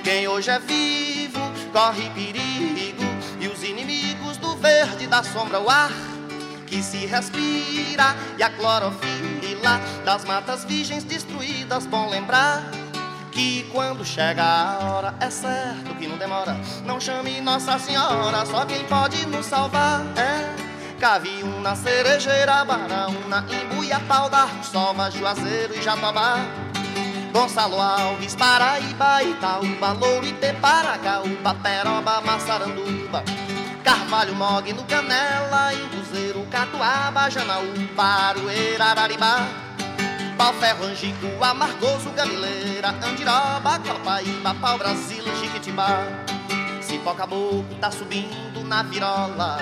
Quem 0.03 0.27
hoje 0.27 0.51
é 0.51 0.59
vivo, 0.59 1.39
corre 1.73 2.11
perigo, 2.11 3.05
e 3.39 3.47
os 3.47 3.63
inimigos 3.63 4.39
do 4.39 4.57
verde 4.57 5.07
da 5.07 5.23
sombra, 5.23 5.61
o 5.61 5.71
ar 5.71 6.12
que 6.73 6.83
se 6.83 7.05
respira 7.05 8.17
e 8.39 8.43
a 8.43 8.49
clorofila 8.49 9.79
das 10.07 10.25
matas 10.25 10.65
virgens 10.65 11.05
destruídas. 11.05 11.85
Bom 11.85 12.09
lembrar 12.09 12.63
que 13.31 13.65
quando 13.71 14.03
chega 14.03 14.43
a 14.43 14.79
hora 14.79 15.15
é 15.21 15.29
certo 15.29 15.95
que 15.99 16.09
não 16.09 16.17
demora. 16.17 16.57
Não 16.87 16.99
chame 16.99 17.43
Nossa 17.43 17.79
Senhora, 17.79 18.47
só 18.47 18.65
quem 18.65 18.83
pode 18.87 19.27
nos 19.27 19.45
salvar 19.45 20.01
é 20.17 20.99
Caviúna, 20.99 21.77
Cerejeira, 21.77 22.65
Baraúna, 22.65 23.45
Imbuia, 23.51 24.01
Pau 24.09 24.31
da 24.31 24.49
Sova, 24.63 25.11
Juazeiro 25.11 25.77
e 25.77 25.83
Jatobá. 25.83 26.37
Gonçalo 27.35 27.81
Alves, 27.81 28.35
Paraíba, 28.35 29.23
Itaúba, 29.23 29.93
Louro, 29.93 30.27
Iteparacaúba, 30.27 31.55
Peroba, 31.63 32.21
Massaranduba. 32.23 33.42
Carvalho, 33.83 34.35
Mog, 34.35 34.73
no 34.73 34.85
Canela, 34.85 35.75
Imbuzeiro, 35.75 36.47
Catuaba, 36.51 37.29
Janaúba, 37.29 38.03
Aroeira, 38.03 38.85
Araribá. 38.85 39.49
Pau 40.39 40.53
Ferro, 40.55 40.85
Angico, 40.85 41.27
Amargoso, 41.43 42.11
Gamileira, 42.11 42.91
Andiroba, 43.03 43.79
Copaíba, 43.81 44.55
Pau 44.55 44.79
Brasil, 44.79 45.25
Jiquitibá. 45.41 46.05
Cipó 46.81 47.15
Caboclo 47.15 47.65
tá 47.81 47.91
subindo 47.91 48.65
na 48.65 48.83
virola. 48.85 49.59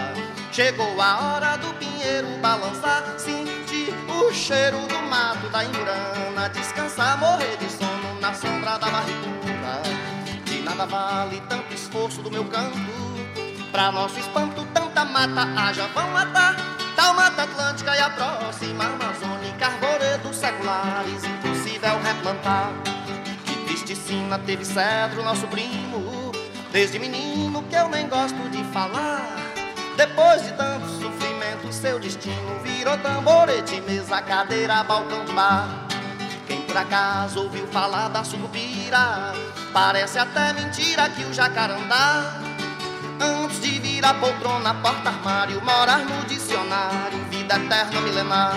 Chegou 0.53 1.01
a 1.01 1.21
hora 1.21 1.57
do 1.57 1.73
pinheiro 1.75 2.29
balançar, 2.43 3.05
sentir 3.19 3.95
o 4.09 4.33
cheiro 4.33 4.79
do 4.87 5.03
mato 5.09 5.49
da 5.49 5.65
Imburana, 5.65 6.49
descansar, 6.49 7.19
morrer 7.19 7.57
de 7.57 7.71
sono 7.71 8.21
na 8.21 8.35
sombra 8.35 8.77
da 8.77 8.91
barriguda. 8.91 9.83
De 10.45 10.61
nada 10.61 10.87
vale 10.87 11.41
tanto 11.49 11.73
esforço 11.73 12.21
do 12.21 12.31
meu 12.31 12.45
canto 12.45 13.10
Pra 13.73 13.93
nosso 13.93 14.19
espanto, 14.19 14.67
tanta 14.75 15.05
mata 15.05 15.43
haja, 15.57 15.87
vão 15.95 16.11
matar. 16.11 16.57
Tal 16.97 17.15
mata 17.15 17.45
atlântica 17.45 17.97
e 17.97 18.01
a 18.01 18.11
próxima 18.11 18.85
amazônica, 18.85 19.65
arvoredos 19.65 20.37
seculares, 20.37 21.25
impossível 21.25 22.01
replantar. 22.03 22.73
Que 23.45 23.55
triste 23.65 23.95
sina 23.95 24.39
teve 24.41 24.65
cedro, 24.65 25.23
nosso 25.23 25.47
primo, 25.47 26.33
desde 26.73 26.99
menino 26.99 27.63
que 27.63 27.77
eu 27.77 27.89
nem 27.89 28.09
gosto 28.09 28.49
de 28.51 28.65
falar. 28.65 29.37
Depois 29.97 30.43
de 30.43 30.53
tanto 30.55 30.89
sofrimento, 30.89 31.73
seu 31.73 32.01
destino 32.01 32.59
virou 32.65 32.99
tamborete, 32.99 33.81
mesa, 33.83 34.21
cadeira, 34.21 34.83
balcão 34.83 35.25
bar. 35.33 35.87
Quem 36.49 36.63
por 36.63 36.77
acaso 36.77 37.45
ouviu 37.45 37.67
falar 37.69 38.09
da 38.09 38.25
sucupira, 38.25 39.33
parece 39.73 40.19
até 40.19 40.53
mentira 40.53 41.09
que 41.09 41.23
o 41.23 41.33
jacarandá 41.33 42.40
Antes 43.21 43.61
de 43.61 43.79
vir 43.81 44.05
a 44.05 44.15
poltrona, 44.15 44.75
porta-armário, 44.75 45.63
morar 45.63 45.99
no 45.99 46.25
dicionário, 46.25 47.19
vida 47.31 47.57
eterna 47.57 48.01
milenar. 48.01 48.55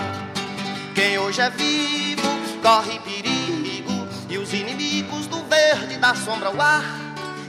Quem 0.94 1.18
hoje 1.18 1.40
é 1.42 1.50
vivo 1.50 2.22
corre 2.64 2.98
perigo, 3.00 4.08
e 4.26 4.38
os 4.38 4.54
inimigos 4.54 5.26
do 5.26 5.44
verde 5.44 5.98
da 5.98 6.14
sombra, 6.14 6.50
o 6.50 6.62
ar 6.62 6.82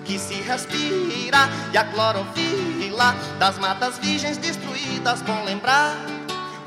que 0.04 0.20
se 0.20 0.36
respira, 0.36 1.50
e 1.72 1.78
a 1.78 1.86
clorofila 1.86 3.16
das 3.40 3.58
matas 3.58 3.98
virgens 3.98 4.38
destruídas, 4.38 5.22
bom 5.22 5.46
lembrar 5.46 5.96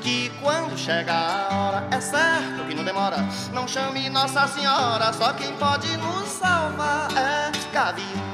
que 0.01 0.31
quando 0.41 0.75
chega 0.75 1.13
a 1.13 1.55
hora 1.55 1.87
é 1.91 2.01
certo 2.01 2.65
que 2.67 2.73
não 2.73 2.83
demora. 2.83 3.17
Não 3.53 3.67
chame 3.67 4.09
Nossa 4.09 4.47
Senhora, 4.47 5.13
só 5.13 5.31
quem 5.33 5.53
pode 5.57 5.95
nos 5.97 6.27
salvar 6.27 7.07
é 7.15 7.51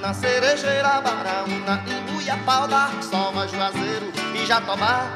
Caviúna, 0.06 0.14
Cerejeira, 0.14 1.02
Baraúna, 1.02 1.84
Imbuia, 1.88 2.38
Pau 2.46 2.68
da 2.68 2.92
Soma, 3.02 3.48
Juazeiro 3.48 4.12
e 4.36 4.46
Jatobá. 4.46 5.12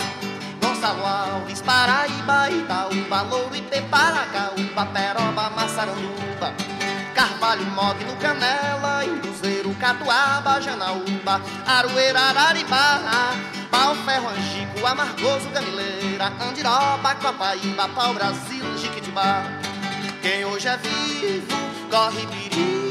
Gonçalo 0.62 1.06
Alves, 1.06 1.62
Paraíba, 1.62 2.49
Itaúba, 2.49 3.21
Louro, 3.21 3.56
Ipê, 3.56 3.82
Paracaúba, 3.82 4.86
Peroba, 4.88 5.49
Massaranduba. 5.52 6.54
Carvalho, 7.13 7.65
Mog, 7.65 8.04
no 8.06 8.15
Canela, 8.15 9.06
Induzeiro, 9.06 9.73
Catuaba, 9.75 10.60
Janaúba, 10.62 11.41
Aroeira, 11.65 12.19
Araribá. 12.19 13.36
Pau, 13.69 13.93
Ferro, 13.95 14.30
Angico, 14.30 14.86
Amargoso, 14.86 15.49
Gamileira, 15.49 16.32
Andiroba, 16.41 17.15
Copaíba, 17.15 17.88
Pau, 17.89 18.13
Brasil, 18.13 18.65
Jiquitibá. 18.78 19.43
Quem 20.21 20.45
hoje 20.45 20.67
é 20.67 20.78
vivo, 20.78 21.58
corre 21.89 22.25
perigo. 22.28 22.88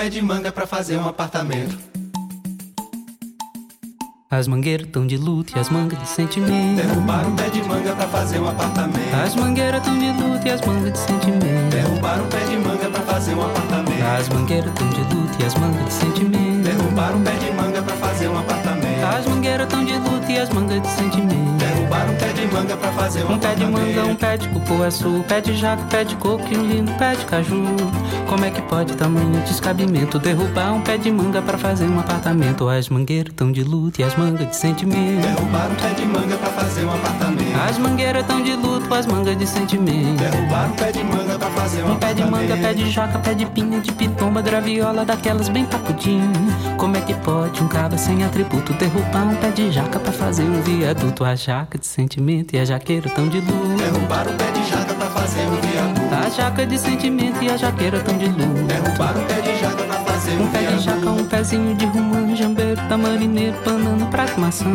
Pé 0.00 0.08
de 0.08 0.22
manga 0.22 0.50
pra 0.50 0.66
fazer 0.66 0.96
um 0.96 1.06
apartamento. 1.06 1.76
As 4.30 4.48
mangueiras 4.48 4.88
tão 4.90 5.06
de 5.06 5.18
luto 5.18 5.54
e 5.54 5.60
as 5.60 5.68
mangas 5.68 5.98
de 5.98 6.08
sentimento. 6.08 6.76
Derrubar 6.76 7.28
um 7.28 7.36
pé 7.36 7.50
de 7.50 7.62
manga 7.62 7.94
pra 7.94 8.08
fazer 8.08 8.38
um 8.38 8.48
apartamento. 8.48 9.14
As 9.14 9.36
mangueiras 9.36 9.82
tão 9.82 9.98
de 9.98 10.10
luto 10.12 10.48
e 10.48 10.50
as 10.50 10.60
mangas 10.62 10.92
de 10.94 10.98
sentimento. 11.00 11.70
Derrubar 11.70 12.18
um 12.18 12.28
pé 12.28 12.38
de 12.46 12.56
manga 12.56 12.88
pra 12.88 13.02
fazer 13.02 13.34
um 13.34 13.42
apartamento. 13.42 14.02
As 14.02 14.28
mangueiras 14.30 14.72
tão 14.74 14.88
de 14.88 15.00
luto 15.02 15.38
e 15.38 15.44
as 15.44 15.54
mangas 15.56 15.84
de 15.84 15.92
sentimento. 15.92 16.62
Derrubar 16.64 17.14
um 17.14 17.22
pé 17.22 17.32
de 17.32 17.50
manga 17.52 17.82
pra 17.82 17.96
fazer 17.96 18.28
um 18.28 18.38
apartamento. 18.38 19.04
As 19.04 19.26
mangueiras 19.26 19.68
tão 19.68 19.84
de 19.84 19.98
luto 19.98 20.30
e 20.30 20.38
as 20.38 20.48
mangas 20.48 20.80
de 20.80 20.88
sentimento. 20.88 21.49
Manga 22.52 22.76
pra 22.76 22.92
fazer 22.92 23.24
um, 23.24 23.38
pé 23.38 23.54
de 23.54 23.64
manga, 23.64 24.04
um 24.04 24.14
pé 24.14 24.36
de 24.36 24.48
cupuaçu, 24.48 25.08
um 25.08 25.22
pé 25.22 25.40
de 25.40 25.56
jaca, 25.56 25.82
um 25.82 25.86
pé 25.86 26.04
de 26.04 26.16
coco 26.16 26.44
e 26.50 26.56
um 26.56 26.66
lindo 26.66 26.92
pé 26.92 27.14
de 27.14 27.24
caju. 27.24 27.64
Como 28.28 28.44
é 28.44 28.50
que 28.50 28.62
pode 28.62 28.94
tamanho 28.96 29.40
descabimento? 29.42 30.18
Derrubar 30.18 30.74
um 30.74 30.80
pé 30.80 30.96
de 30.96 31.10
manga 31.10 31.40
pra 31.42 31.58
fazer 31.58 31.88
um 31.88 31.98
apartamento. 31.98 32.68
As 32.68 32.88
mangueiras 32.88 33.32
tão 33.34 33.50
de 33.50 33.62
luto 33.62 34.00
e 34.00 34.04
as 34.04 34.16
mangas 34.16 34.48
de 34.48 34.56
sentimento. 34.56 35.22
Derrubar 35.22 35.70
um 35.70 35.74
pé 35.74 35.94
de 35.94 36.04
manga 36.04 36.36
pra 36.36 36.50
fazer 36.50 36.84
um 36.84 36.94
apartamento. 36.94 37.56
As 37.68 37.78
mangueiras 37.78 38.26
tão 38.26 38.42
de 38.42 38.54
luto, 38.54 38.79
as 38.94 39.06
mangas 39.06 39.36
de 39.36 39.46
sentimento. 39.46 40.18
Derrubar 40.18 40.68
um 40.68 40.72
pé 40.72 40.92
de 40.92 41.04
manga 41.04 41.38
pra 41.38 41.50
fazer 41.50 41.82
um, 41.84 41.92
um 41.92 41.96
pé 41.96 42.14
de 42.14 42.24
manga, 42.24 42.56
pé 42.56 42.74
de 42.74 42.90
jaca, 42.90 43.18
pé 43.18 43.34
de 43.34 43.46
pinha, 43.46 43.80
de 43.80 43.92
pitomba, 43.92 44.42
graviola, 44.42 45.04
daquelas 45.04 45.48
bem 45.48 45.64
papudinho. 45.64 46.32
Como 46.76 46.96
é 46.96 47.00
que 47.00 47.14
pode 47.14 47.62
um 47.62 47.68
cabo 47.68 47.96
sem 47.98 48.24
atributo 48.24 48.72
derrubar 48.74 49.26
um 49.26 49.36
pé 49.36 49.50
de 49.50 49.70
jaca 49.70 49.98
pra 49.98 50.12
fazer 50.12 50.44
um 50.44 50.60
viaduto? 50.62 51.24
A 51.24 51.34
jaca 51.34 51.78
de 51.78 51.86
sentimento 51.86 52.54
e 52.54 52.58
a 52.58 52.64
jaqueira 52.64 53.08
tão 53.10 53.28
de 53.28 53.40
luz. 53.40 53.80
Derrubar 53.80 54.28
um 54.28 54.36
pé 54.36 54.50
de 54.50 54.70
jaca 54.70 54.94
pra 54.94 55.06
fazer 55.06 55.40
um 55.42 55.60
viaduto. 55.60 56.14
A 56.14 56.28
jaca 56.28 56.66
de 56.66 56.78
sentimento 56.78 57.42
e 57.42 57.50
a 57.50 57.56
jaqueira 57.56 58.00
tão 58.00 58.16
de 58.16 58.26
luz. 58.26 58.66
Derrubar 58.66 59.16
um 59.16 59.24
pé 59.24 59.40
de 59.40 59.60
jaca 59.60 59.84
pra 59.84 59.94
fazer 59.96 60.09
um, 60.38 60.44
um 60.44 60.50
pé 60.50 60.62
de 60.62 60.78
jaca, 60.82 61.10
um 61.10 61.24
pezinho 61.24 61.74
de 61.74 61.86
rumã, 61.86 62.34
jambeiro, 62.34 62.80
tamarineiro, 62.88 63.56
banana, 63.64 64.06
prato, 64.06 64.40
maçã. 64.40 64.66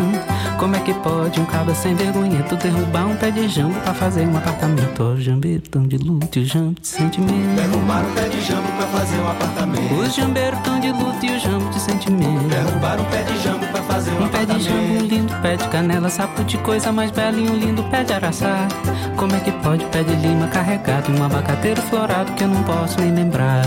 Como 0.57 0.75
é 0.75 0.79
que 0.79 0.93
pode 0.95 1.39
um 1.39 1.45
cabo 1.45 1.73
sem 1.75 1.95
vergonha 1.95 2.43
tu 2.43 2.55
derrubar 2.55 3.07
um 3.07 3.15
pé 3.15 3.31
de 3.31 3.47
jambo 3.47 3.79
pra 3.81 3.93
fazer 3.93 4.27
um 4.27 4.37
apartamento? 4.37 5.03
Ó, 5.03 5.13
oh, 5.13 5.17
jambeiro 5.17 5.61
tão 5.69 5.87
de 5.87 5.97
luto 5.97 6.39
e 6.39 6.43
o 6.43 6.45
jambo 6.45 6.79
de 6.79 6.87
sentimento. 6.87 7.55
Derrubar 7.55 8.05
um 8.05 8.13
pé 8.13 8.29
de 8.29 8.41
jambo 8.41 8.67
pra 8.77 8.87
fazer 8.87 9.17
um 9.17 9.29
apartamento. 9.29 9.93
Os 9.95 10.15
jambeiros 10.15 10.59
tão 10.59 10.79
de 10.79 10.91
luto 10.91 11.25
e 11.25 11.31
o 11.31 11.39
jambo 11.39 11.69
de 11.69 11.79
sentimento. 11.79 12.47
Derrubar 12.47 12.99
um 12.99 13.05
pé 13.05 13.23
de 13.23 13.43
jambo 13.43 13.67
pra 13.67 13.83
fazer 13.83 14.11
um, 14.11 14.21
um 14.21 14.25
apartamento. 14.25 14.47
pé 14.47 14.57
de 14.57 14.63
jambo, 14.63 14.93
um 14.93 15.07
lindo 15.07 15.33
pé 15.41 15.55
de 15.57 15.67
canela, 15.69 16.09
sapo 16.09 16.43
de 16.43 16.57
coisa 16.59 16.91
mais 16.91 17.11
bela 17.11 17.37
e 17.37 17.49
um 17.49 17.55
lindo 17.55 17.83
pé 17.85 18.03
de 18.03 18.13
araçá. 18.13 18.67
Como 19.15 19.35
é 19.35 19.39
que 19.39 19.51
pode 19.51 19.85
pé 19.85 20.03
de 20.03 20.15
lima 20.15 20.47
carregado 20.47 21.11
e 21.11 21.19
um 21.19 21.23
abacateiro 21.23 21.81
florado 21.83 22.31
que 22.33 22.43
eu 22.43 22.47
não 22.47 22.63
posso 22.63 22.99
nem 22.99 23.13
lembrar? 23.13 23.63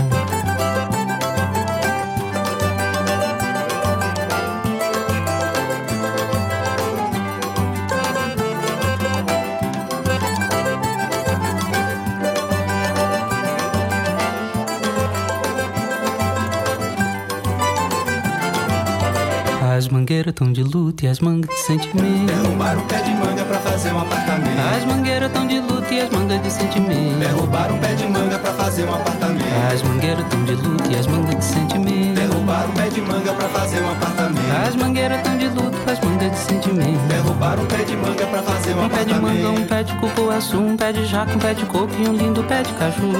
Mangueiras 20.19 20.33
tão 20.33 20.51
de 20.51 20.63
luto 20.63 21.05
e 21.05 21.07
as 21.07 21.19
mangas 21.19 21.49
de 21.49 21.61
sentimento. 21.61 22.25
Derrubar 22.25 22.77
um 22.77 22.87
pé 22.87 23.01
de 23.01 23.11
manga 23.11 23.45
pra 23.45 23.59
fazer 23.59 23.93
um 23.93 23.99
apartamento. 23.99 24.59
As 24.75 24.85
mangueiras 24.85 25.31
tão 25.31 25.47
de 25.47 25.59
luto 25.59 25.93
e 25.93 26.01
as 26.01 26.09
mangas 26.09 26.43
de 26.43 26.51
sentimento. 26.51 27.19
Derrubar 27.19 27.71
um 27.71 27.79
pé 27.79 27.93
de 27.93 28.07
manga 28.07 28.39
pra 28.39 28.53
fazer 28.53 28.83
um 28.83 28.95
apartamento. 28.95 29.73
As 29.73 29.81
mangueiras 29.81 30.27
tão 30.29 30.43
de 30.43 30.55
luto 30.55 30.91
e 30.91 30.95
as 30.95 31.07
mangas 31.07 31.37
de 31.37 31.45
sentimento. 31.45 32.08
Derrubar 32.49 32.67
um 32.67 32.73
pé 32.73 32.89
de 32.89 33.01
manga 33.01 33.33
pra 33.33 33.47
fazer 33.49 33.79
um 33.79 33.91
apartamento. 33.91 34.67
As 34.67 34.75
mangueiras 34.75 35.21
tão 35.21 35.37
de 35.37 35.47
luto, 35.49 35.77
as 35.85 35.99
mangas 35.99 36.31
de 36.31 36.37
sentimento. 36.37 37.07
Derrubar 37.07 37.59
um 37.59 37.65
pé 37.67 37.83
de 37.83 37.95
manga 37.95 38.25
pra 38.25 38.41
fazer 38.41 38.73
um, 38.73 38.79
um 38.79 38.85
apartamento. 38.85 39.21
pé 39.21 39.29
de 39.29 39.43
manga, 39.43 39.61
um 39.61 39.67
pé 39.67 39.83
de 39.83 39.95
cupuaçu, 39.97 40.57
um 40.57 40.75
pé 40.75 40.91
de 40.91 41.05
jaca, 41.05 41.31
um 41.31 41.37
pé 41.37 41.53
de 41.53 41.63
coco 41.67 41.93
e 41.99 42.09
um 42.09 42.13
lindo 42.13 42.43
pé 42.45 42.63
de 42.63 42.73
caju. 42.73 43.11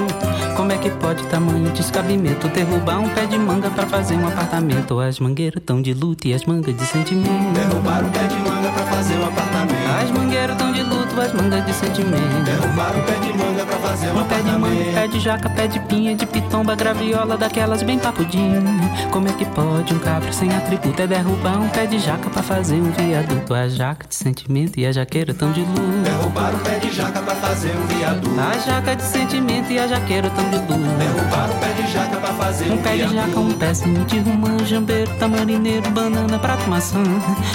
Como 0.56 0.72
é 0.72 0.78
que 0.78 0.90
pode 0.90 1.24
tamanho 1.28 1.70
descabimento 1.70 2.48
derrubar 2.48 2.98
um 2.98 3.08
pé 3.10 3.26
de 3.26 3.38
manga 3.38 3.70
pra 3.70 3.86
fazer 3.86 4.16
um 4.16 4.26
apartamento? 4.26 4.98
As 4.98 5.20
mangueiras 5.20 5.62
tão 5.64 5.80
de 5.80 5.94
luto 5.94 6.26
e 6.26 6.34
as 6.34 6.44
mangas 6.44 6.76
de 6.76 6.84
sentimento. 6.84 7.52
Derrubar 7.54 8.02
um 8.04 8.10
pé 8.10 8.26
de 8.26 8.34
manga 8.34 8.68
pra 8.72 8.84
fazer 8.86 9.14
um 9.14 9.28
apartamento. 9.28 9.90
As 10.02 10.10
mangueiras 10.10 10.56
tão 10.56 10.72
de 10.72 10.82
luto, 10.82 10.99
as 11.20 11.32
mangas 11.32 11.64
de 11.64 11.72
sentimento. 11.72 12.44
Derrubar 12.44 12.96
um 12.96 13.02
pé 13.02 13.12
de 13.20 13.32
manga 13.36 13.66
pra 13.66 13.78
fazer 13.78 14.10
um, 14.10 14.20
um 14.20 14.24
pé 14.24 14.36
de 14.36 14.50
manga, 14.50 14.92
pé 14.92 15.08
de 15.08 15.20
jaca, 15.20 15.50
pé 15.50 15.66
de 15.66 15.80
pinha, 15.80 16.14
de 16.14 16.26
pitomba, 16.26 16.74
graviola, 16.74 17.36
daquelas 17.36 17.82
bem 17.82 17.98
papudinho. 17.98 18.62
Como 19.10 19.28
é 19.28 19.32
que 19.32 19.44
pode 19.46 19.94
um 19.94 19.98
cabra 19.98 20.32
sem 20.32 20.54
atributo 20.54 21.02
é 21.02 21.06
derrubar 21.06 21.60
um 21.60 21.68
pé 21.68 21.86
de 21.86 21.98
jaca 21.98 22.28
pra 22.30 22.42
fazer 22.42 22.76
um 22.76 22.90
viaduto? 22.90 23.54
A 23.54 23.68
jaca 23.68 24.06
de 24.06 24.14
sentimento 24.14 24.78
e 24.78 24.86
a 24.86 24.92
jaqueira 24.92 25.34
tão 25.34 25.52
de 25.52 25.60
luz. 25.60 26.02
Derrubar 26.02 26.54
um 26.54 26.58
pé 26.58 26.78
de 26.78 26.90
jaca 26.90 27.20
pra 27.20 27.34
fazer 27.34 27.76
um 27.76 27.86
viaduto. 27.86 28.40
A 28.40 28.58
jaca 28.58 28.96
de 28.96 29.02
sentimento 29.02 29.72
e 29.72 29.78
a 29.78 29.86
jaqueira 29.86 30.30
tão 30.30 30.50
de 30.50 30.56
luz. 30.56 30.98
Derrubar 30.98 31.50
um 31.50 31.58
pé 31.60 31.82
de 31.82 31.92
jaca 31.92 32.16
pra 32.16 32.32
fazer 32.34 32.70
um, 32.70 32.74
um 32.74 32.78
pé 32.78 32.96
de 32.96 33.14
jaca, 33.14 33.40
um 33.40 33.52
pezinho 33.52 34.04
de 34.04 34.18
romã, 34.20 34.58
jambeiro, 34.64 35.10
tamarineiro, 35.18 35.90
banana, 35.90 36.38
prato, 36.38 36.68
maçã. 36.68 37.02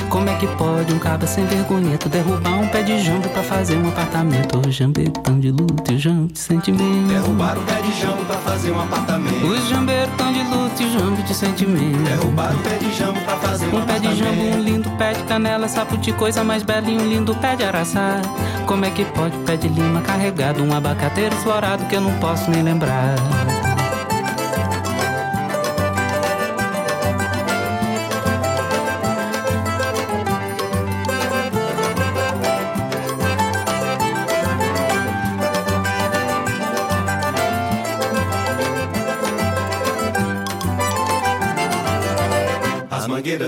Como 0.09 0.29
é 0.29 0.35
que 0.35 0.47
pode 0.47 0.93
um 0.93 0.99
cabra 0.99 1.27
sem 1.27 1.45
vergonha 1.45 1.97
derrubar 2.09 2.59
um 2.59 2.67
pé 2.67 2.81
de 2.83 2.99
jambo 2.99 3.27
pra 3.29 3.43
fazer 3.43 3.54
um 3.55 3.87
apartamento? 3.87 4.67
O 4.67 4.71
jambeiro 4.71 5.11
tão 5.11 5.39
de 5.39 5.49
luto 5.49 5.91
e 5.91 5.95
o 5.95 5.99
jambo 5.99 6.27
de 6.27 6.37
sentimento. 6.37 7.07
Derrubar 7.07 7.57
um 7.57 7.63
pé 7.63 7.81
de 7.81 8.01
jambo 8.01 8.25
pra 8.25 8.35
fazer 8.37 8.71
um 8.71 8.81
apartamento. 8.81 9.45
Os 9.47 9.69
jambeiros 9.69 10.13
tão 10.17 10.33
de 10.33 10.43
luto 10.43 10.83
e 10.83 10.85
o 10.85 10.91
jambo 10.91 11.23
de 11.23 11.33
sentimento. 11.33 12.03
Derrubar 12.03 12.53
um 12.53 12.61
pé 12.61 12.77
de 12.77 12.93
jambo 12.93 13.19
pra 13.21 13.37
fazer 13.37 13.65
um, 13.67 13.77
um 13.77 13.85
pé 13.85 13.99
de 13.99 14.15
jambo, 14.15 14.41
um 14.41 14.61
lindo 14.61 14.89
pé 14.97 15.13
de 15.13 15.23
canela, 15.23 15.67
sapo 15.69 15.97
de 15.97 16.11
coisa 16.13 16.43
mais 16.43 16.63
bela 16.63 16.89
e 16.89 16.97
um 16.97 17.07
lindo 17.07 17.33
pé 17.35 17.55
de 17.55 17.63
araçá. 17.63 18.21
Como 18.65 18.83
é 18.83 18.91
que 18.91 19.05
pode 19.05 19.37
pé 19.45 19.55
de 19.55 19.69
lima 19.69 20.01
carregado, 20.01 20.61
um 20.61 20.75
abacateiro 20.75 21.35
florado 21.37 21.85
que 21.85 21.95
eu 21.95 22.01
não 22.01 22.13
posso 22.19 22.51
nem 22.51 22.61
lembrar? 22.61 23.15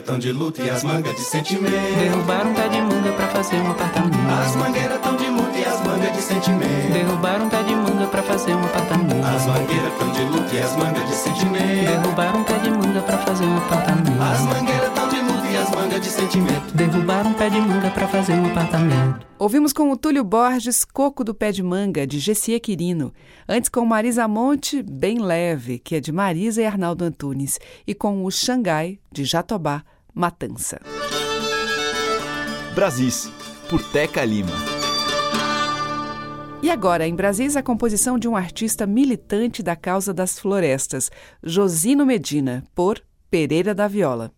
Tão 0.08 0.18
de 0.18 0.32
luto 0.32 0.62
e 0.62 0.70
as 0.70 0.84
mangas 0.84 1.14
de 1.16 1.22
sentimento. 1.22 1.70
Derrubaram 2.00 2.52
um 2.52 2.54
pé 2.54 2.70
de 2.70 2.82
manga 2.82 3.12
pra 3.12 3.28
fazer 3.28 3.58
um 3.58 3.72
apartamento. 3.72 4.18
As 4.42 4.56
mangueiras 4.56 5.02
tão 5.02 5.18
de 5.18 5.28
luto 5.28 5.58
e 5.58 5.66
as 5.66 5.84
mangas 5.86 6.16
de 6.16 6.22
sentimento. 6.22 6.94
Derrubaram 6.94 7.46
um 7.46 7.50
pé 7.50 7.64
de 7.64 7.76
manga 7.76 8.08
pra 8.08 8.24
fazer 8.24 8.54
um 8.54 8.64
apartamento. 8.64 9.26
As 9.26 9.46
mangueiras 9.46 9.94
tão 10.00 10.12
de 10.14 10.22
luto 10.24 10.56
e 10.56 10.60
as 10.60 10.76
mangas 10.78 11.10
de 11.10 11.14
sentimento. 11.14 11.86
Derrubaram 11.86 12.40
um 12.40 12.44
pé 12.46 12.60
de 12.60 12.70
manga 12.72 13.02
pra 13.02 13.18
fazer 13.18 13.46
um 13.46 13.58
apartamento. 13.58 14.22
As 14.22 14.42
mangueiras 14.44 14.94
tão 14.94 15.10
de 15.10 15.20
luto 15.20 15.46
e 15.46 15.58
as 15.58 15.72
mangas 15.72 16.02
de 16.02 16.10
sentimento. 16.10 16.74
Derrubaram 16.74 17.30
um 17.30 17.34
pé 17.34 17.50
de 17.50 17.60
manga 17.60 17.90
pra 17.92 18.08
fazer 18.08 18.34
um 18.34 18.46
apartamento. 18.46 19.28
Ouvimos 19.38 19.74
com 19.74 19.92
o 19.92 19.98
Túlio 19.98 20.24
Borges 20.24 20.86
Coco 20.86 21.24
do 21.24 21.36
Pé 21.36 21.52
de 21.52 21.62
Manga, 21.62 22.08
de 22.08 22.18
Gessia 22.18 22.60
Quirino. 22.62 23.14
Antes 23.48 23.70
com 23.70 23.86
Marisa 23.86 24.26
Monte, 24.26 24.82
Bem 24.82 25.20
Leve, 25.20 25.80
que 25.80 25.96
é 25.96 26.00
de 26.00 26.14
Marisa 26.14 26.62
e 26.62 26.66
Arnaldo 26.66 27.04
Antunes. 27.04 27.60
E 27.86 27.94
com 27.94 28.24
o 28.24 28.32
Xangai, 28.32 29.00
de 29.12 29.26
Jatobá, 29.26 29.84
Matança. 30.18 30.82
Brasis, 32.74 33.32
por 33.70 33.84
Teca 33.92 34.26
Lima. 34.26 34.50
E 36.60 36.72
agora, 36.72 37.08
em 37.08 37.14
Brasis, 37.14 37.56
a 37.56 37.62
composição 37.62 38.18
de 38.18 38.28
um 38.28 38.36
artista 38.36 38.88
militante 38.88 39.62
da 39.62 39.76
causa 39.76 40.12
das 40.12 40.40
florestas, 40.40 41.12
Josino 41.44 42.04
Medina, 42.04 42.64
por 42.74 43.00
Pereira 43.30 43.76
da 43.76 43.88
Viola. 43.88 44.32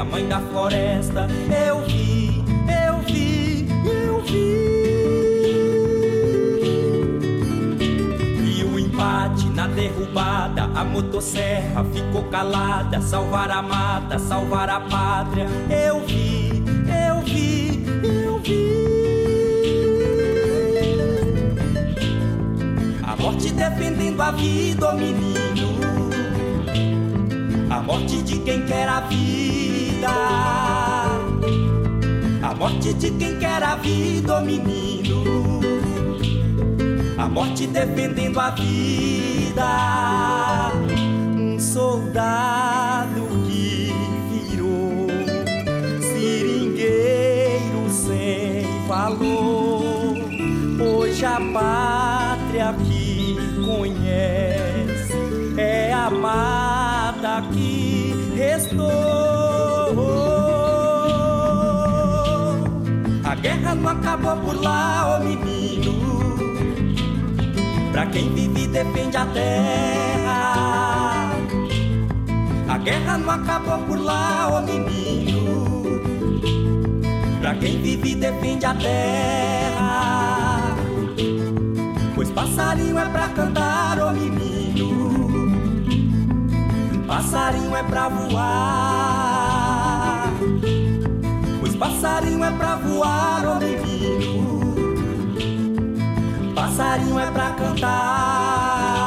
Seringueira, 0.00 0.04
mãe 0.04 0.26
da 0.26 0.40
floresta. 0.40 1.26
Eu 1.66 1.82
vi, 1.84 2.44
eu 2.86 2.98
vi, 3.00 3.66
eu 4.04 4.20
vi. 4.22 4.60
E 8.44 8.64
o 8.64 8.78
empate 8.78 9.46
na 9.50 9.66
derrubada, 9.66 10.64
a 10.74 10.84
motosserra 10.84 11.84
ficou 11.92 12.24
calada, 12.24 13.00
salvar 13.00 13.50
a 13.50 13.62
mata, 13.62 14.18
salvar 14.18 14.68
a 14.68 14.80
pátria. 14.80 15.46
Eu 15.70 16.00
vi, 16.06 16.62
eu 17.08 17.20
vi, 17.22 17.84
eu 18.24 18.38
vi. 18.38 18.70
morte 23.18 23.50
defendendo 23.52 24.20
a 24.22 24.30
vida, 24.30 24.88
oh 24.88 24.96
menino. 24.96 25.40
A 27.70 27.80
morte 27.82 28.22
de 28.22 28.38
quem 28.40 28.64
quer 28.66 28.88
a 28.88 28.99
morte 32.80 32.94
de 32.94 33.10
quem 33.10 33.38
quer 33.38 33.62
a 33.62 33.76
vida, 33.76 34.38
oh 34.38 34.40
menino. 34.40 35.60
A 37.18 37.28
morte 37.28 37.66
defendendo 37.66 38.40
a 38.40 38.50
vida. 38.50 39.66
Um 41.36 41.60
soldado 41.60 43.20
que 43.46 43.92
virou 44.30 45.08
seringueiro 46.00 47.90
sem 47.90 48.64
valor. 48.88 50.14
Hoje 50.80 51.26
a 51.26 51.38
pátria 51.52 52.74
que 52.86 53.36
conhece 53.62 55.12
é 55.58 55.92
amada 55.92 57.42
que 57.52 58.14
restou. 58.34 59.19
Não 63.80 63.88
acabou 63.88 64.36
por 64.36 64.62
lá, 64.62 65.08
ô 65.08 65.16
oh 65.16 65.24
menino. 65.24 65.94
Pra 67.90 68.04
quem 68.06 68.30
vive 68.34 68.66
defende 68.66 69.16
a 69.16 69.24
terra. 69.24 70.52
A 72.68 72.76
guerra 72.76 73.16
não 73.16 73.30
acabou 73.30 73.78
por 73.78 73.98
lá, 73.98 74.48
ô 74.50 74.58
oh 74.58 74.60
menino. 74.60 76.02
Pra 77.40 77.54
quem 77.54 77.80
vive 77.80 78.14
defende 78.16 78.66
a 78.66 78.74
terra. 78.74 80.60
Pois 82.14 82.30
passarinho 82.30 82.98
é 82.98 83.08
pra 83.08 83.28
cantar, 83.28 83.98
ô 83.98 84.08
oh 84.08 84.12
menino. 84.12 84.90
Passarinho 87.06 87.74
é 87.74 87.82
pra 87.82 88.08
voar. 88.10 89.49
Passarinho 92.20 92.44
é 92.44 92.50
pra 92.50 92.76
voar, 92.76 93.46
ô 93.46 93.54
menino. 93.54 94.60
Passarinho 96.54 97.18
é 97.18 97.30
pra 97.30 97.50
cantar. 97.52 98.98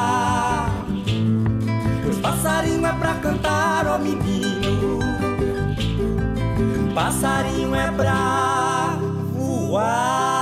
Passarinho 2.23 2.87
é 2.87 2.93
pra 2.93 3.13
cantar, 3.13 3.85
ô 3.85 3.99
menino. 3.99 4.97
Passarinho 6.95 7.75
é 7.75 7.91
pra 7.91 8.97
voar. 9.35 10.32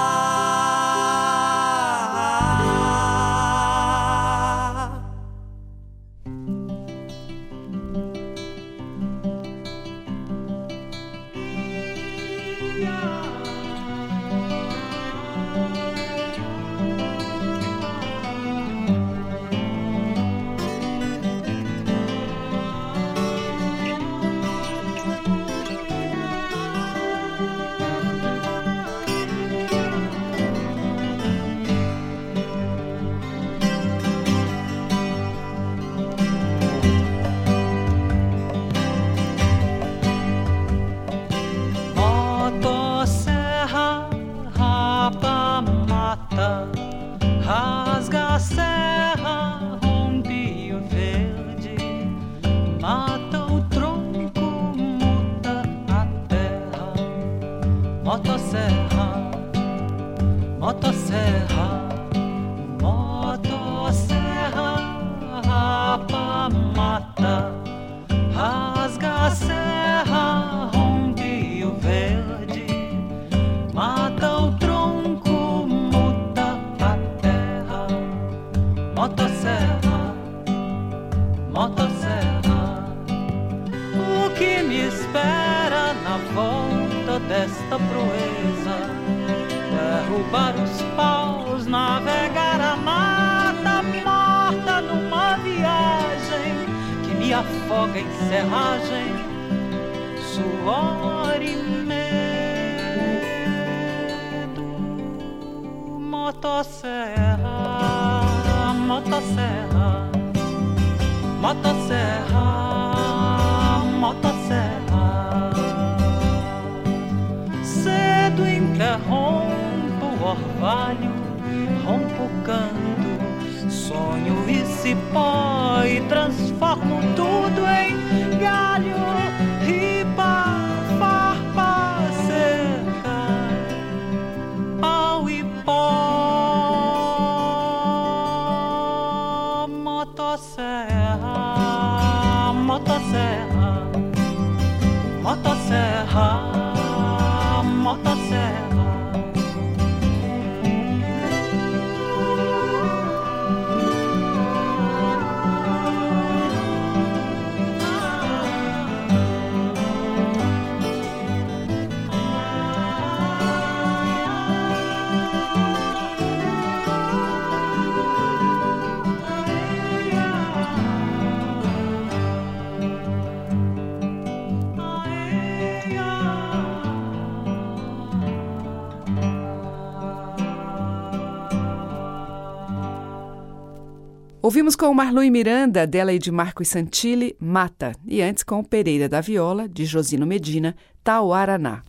Ouvimos 184.51 184.75
com 184.75 184.93
Marlon 184.93 185.31
Miranda, 185.31 185.87
dela 185.87 186.11
e 186.11 186.19
de 186.19 186.29
Marcos 186.29 186.67
Santilli, 186.67 187.37
Mata, 187.39 187.93
e 188.05 188.21
antes 188.21 188.43
com 188.43 188.61
Pereira 188.61 189.07
da 189.07 189.21
Viola, 189.21 189.65
de 189.65 189.85
Josino 189.85 190.27
Medina, 190.27 190.75
Tauaraná. 191.01 191.83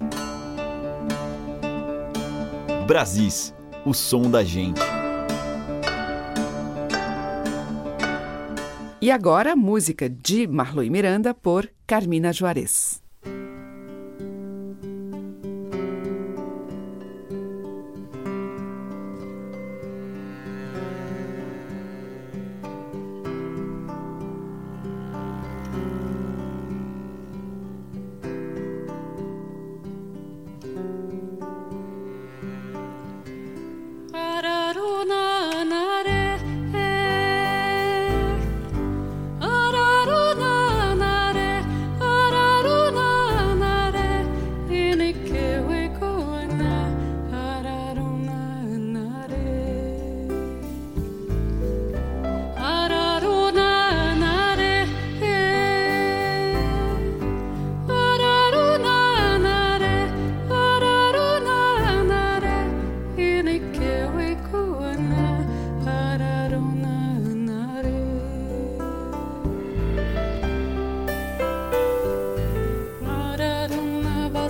Brasis, 2.86 3.52
o 3.84 3.92
som 3.92 4.30
da 4.30 4.44
gente. 4.44 4.80
E 9.00 9.10
agora, 9.10 9.56
música 9.56 10.08
de 10.08 10.46
Marlon 10.46 10.88
Miranda 10.88 11.34
por 11.34 11.68
Carmina 11.84 12.32
Juarez. 12.32 13.02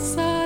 Terra, 0.02 0.41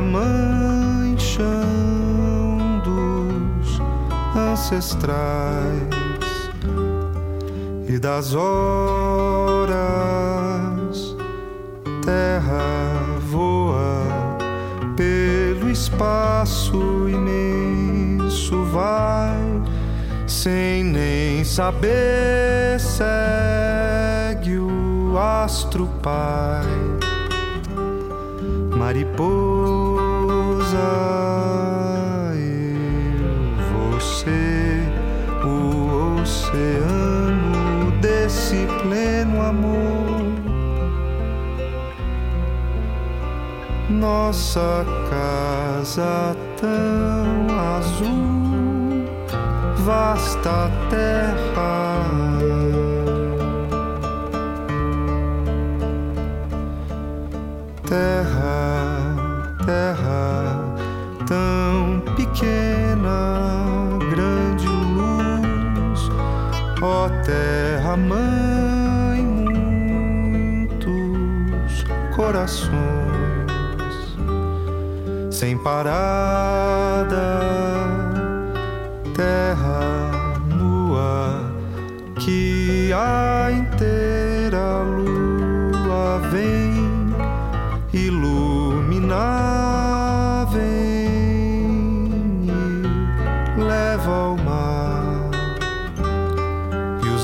mãe, 0.00 1.18
chão 1.18 2.80
dos 2.84 3.80
ancestrais 4.36 6.10
e 7.88 7.98
das 7.98 8.34
horas. 8.34 9.70
Terra 12.04 13.18
voa 13.30 14.04
pelo 14.96 15.70
espaço 15.70 17.08
imenso, 17.08 18.64
vai 18.66 19.60
sem 20.30 20.84
nem 20.84 21.44
saber, 21.44 22.78
segue 22.80 24.58
o 24.58 25.18
astro 25.18 25.86
pai, 26.02 26.64
mariposa. 28.76 29.59
Pleno 38.82 39.42
amor. 39.42 40.20
Nossa 43.88 44.84
casa 45.10 46.36
tão 46.60 47.58
azul, 47.76 49.04
vasta 49.84 50.70
terra. 50.88 51.89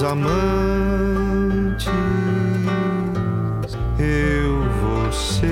Amantes, 0.07 1.89
eu, 3.99 4.63
você, 4.81 5.47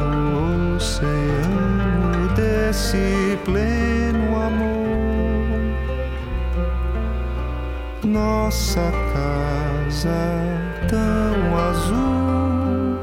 o 0.00 0.76
oceano 0.76 2.28
desse 2.34 3.38
pleno 3.44 4.36
amor, 4.42 5.60
nossa 8.04 8.90
casa 9.12 10.18
tão 10.88 11.58
azul, 11.68 12.98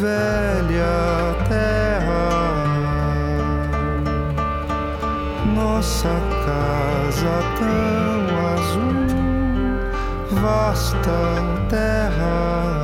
velha 0.00 1.36
terra, 1.48 2.24
nossa 5.54 6.10
casa 6.44 7.32
tão 7.58 8.19
vasta 10.40 11.42
terra. 11.68 12.79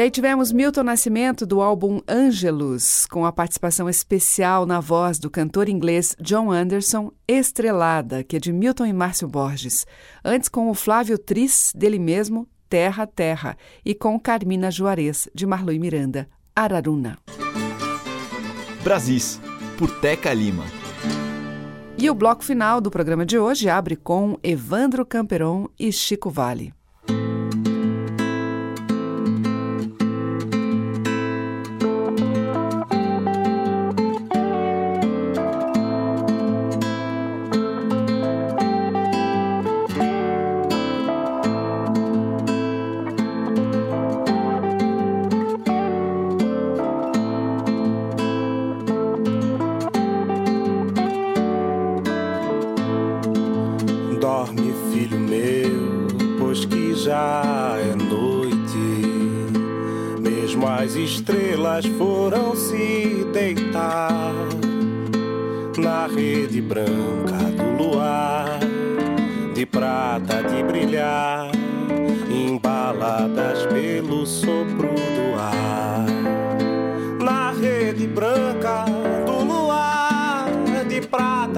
E 0.00 0.02
aí 0.02 0.10
tivemos 0.10 0.50
Milton 0.50 0.82
Nascimento 0.82 1.44
do 1.44 1.60
álbum 1.60 2.00
Angelus, 2.08 3.04
com 3.04 3.26
a 3.26 3.30
participação 3.30 3.86
especial 3.86 4.64
na 4.64 4.80
voz 4.80 5.18
do 5.18 5.28
cantor 5.28 5.68
inglês 5.68 6.16
John 6.18 6.50
Anderson, 6.50 7.12
Estrelada, 7.28 8.24
que 8.24 8.36
é 8.36 8.40
de 8.40 8.50
Milton 8.50 8.86
e 8.86 8.94
Márcio 8.94 9.28
Borges. 9.28 9.86
Antes 10.24 10.48
com 10.48 10.70
o 10.70 10.74
Flávio 10.74 11.18
Tris, 11.18 11.70
dele 11.76 11.98
mesmo, 11.98 12.48
Terra 12.66 13.06
Terra, 13.06 13.58
e 13.84 13.94
com 13.94 14.18
Carmina 14.18 14.70
Juarez, 14.70 15.28
de 15.34 15.44
Marlui 15.44 15.78
Miranda, 15.78 16.26
Araruna. 16.56 17.18
Brasis, 18.82 19.38
por 19.76 20.00
Teca 20.00 20.32
Lima. 20.32 20.64
E 21.98 22.08
o 22.08 22.14
bloco 22.14 22.42
final 22.42 22.80
do 22.80 22.90
programa 22.90 23.26
de 23.26 23.38
hoje 23.38 23.68
abre 23.68 23.96
com 23.96 24.38
Evandro 24.42 25.04
Camperon 25.04 25.68
e 25.78 25.92
Chico 25.92 26.30
Vale. 26.30 26.72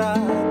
cantar. 0.02 0.41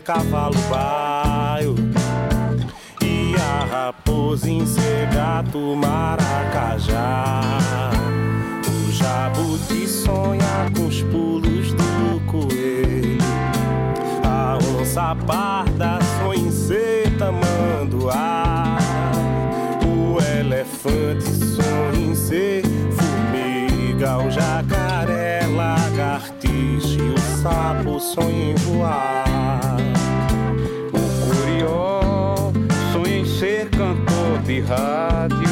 Cavalo 0.00 0.58
baio. 0.70 1.74
E 3.02 3.34
a 3.36 3.64
raposa 3.64 4.48
em 4.50 4.64
ser 4.66 5.08
gato 5.08 5.58
maracajá. 5.76 7.40
O 8.66 8.92
jabuti 8.92 9.86
sonha 9.86 10.70
com 10.76 10.86
os 10.86 11.02
pulos 11.02 11.72
do 11.72 12.20
coelho. 12.26 13.18
A 14.24 14.58
onça 14.78 15.14
parda 15.26 15.98
sonha 16.18 16.40
em 16.40 16.50
ser 16.50 17.16
tamanduá. 17.18 18.78
O 19.84 20.18
elefante 20.38 21.24
sonha 21.24 22.10
em 22.10 22.14
ser 22.14 22.62
formiga. 22.96 24.18
O 24.18 24.30
jacaré 24.30 24.87
sapo 27.42 28.00
sonha 28.00 28.50
em 28.50 28.54
voar. 28.56 29.76
O 30.92 31.00
curió 31.24 32.52
sonha 32.92 33.18
em 33.18 33.24
ser 33.24 33.68
cantor 33.70 34.38
de 34.44 34.60
rádio. 34.60 35.48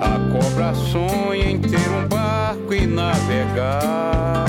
A 0.00 0.18
cobra 0.32 0.74
sonha 0.74 1.50
em 1.50 1.60
ter 1.60 1.88
um 1.90 2.08
barco 2.08 2.72
e 2.72 2.86
navegar. 2.86 4.46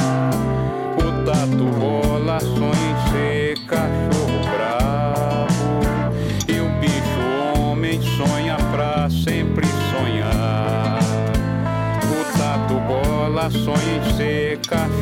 O 0.97 1.25
tatu 1.25 1.65
bola 1.79 2.39
sonha 2.39 2.87
em 2.91 3.11
ser 3.11 3.59
cachorro 3.65 4.39
bravo. 4.55 5.81
E 6.47 6.59
o 6.59 6.69
bicho 6.79 7.59
homem 7.59 8.01
sonha 8.01 8.55
pra 8.71 9.09
sempre 9.09 9.67
sonhar. 9.91 10.99
O 12.03 12.37
tatu 12.37 12.79
bola 12.87 13.49
sonha 13.49 13.97
em 13.97 14.15
ser 14.15 14.59
cachorro 14.59 14.96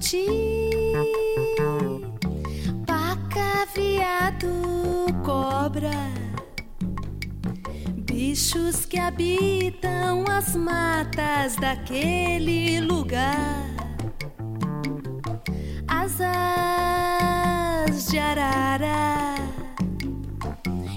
jabuti, 0.00 0.26
paca, 2.86 3.66
viado, 3.74 5.06
cobra, 5.22 5.90
bichos 7.96 8.86
que 8.86 8.98
habitam 8.98 10.24
as 10.28 10.56
matas 10.56 11.56
daquele 11.56 12.80
lugar, 12.80 13.66
asas 15.86 16.30
de 18.06 18.18
arara 18.18 19.34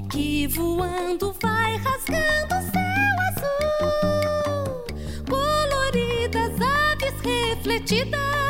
que 0.10 0.48
voando 0.48 1.36
vai 1.42 1.76
rasgando 1.78 2.56
o 2.56 2.62
céu 2.72 3.16
azul, 3.30 4.86
coloridas 5.30 6.54
aves 6.62 7.14
refletidas 7.22 8.43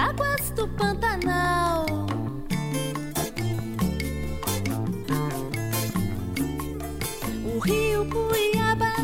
águas 0.00 0.50
do 0.56 0.66
Pantanal. 0.68 1.84
O 7.44 7.58
rio 7.58 8.06
Cuiabá, 8.06 8.94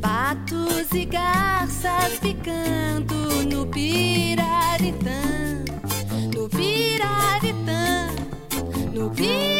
patos 0.00 0.90
e 0.92 1.04
garças 1.04 2.18
ficando 2.22 3.14
no 3.44 3.66
Piraritã, 3.66 5.20
no 6.34 6.48
Piraritã, 6.48 8.13
no 9.04 9.10
Piraritã. 9.10 9.53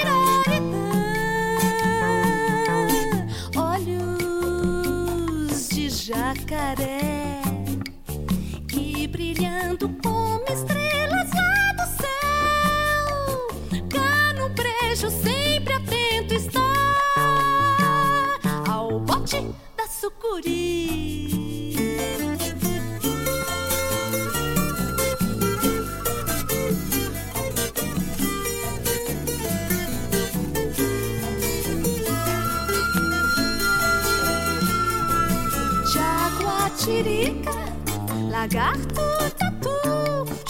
Lagarto, 38.45 39.05
tatu, 39.41 39.73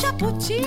jabuti, 0.02 0.58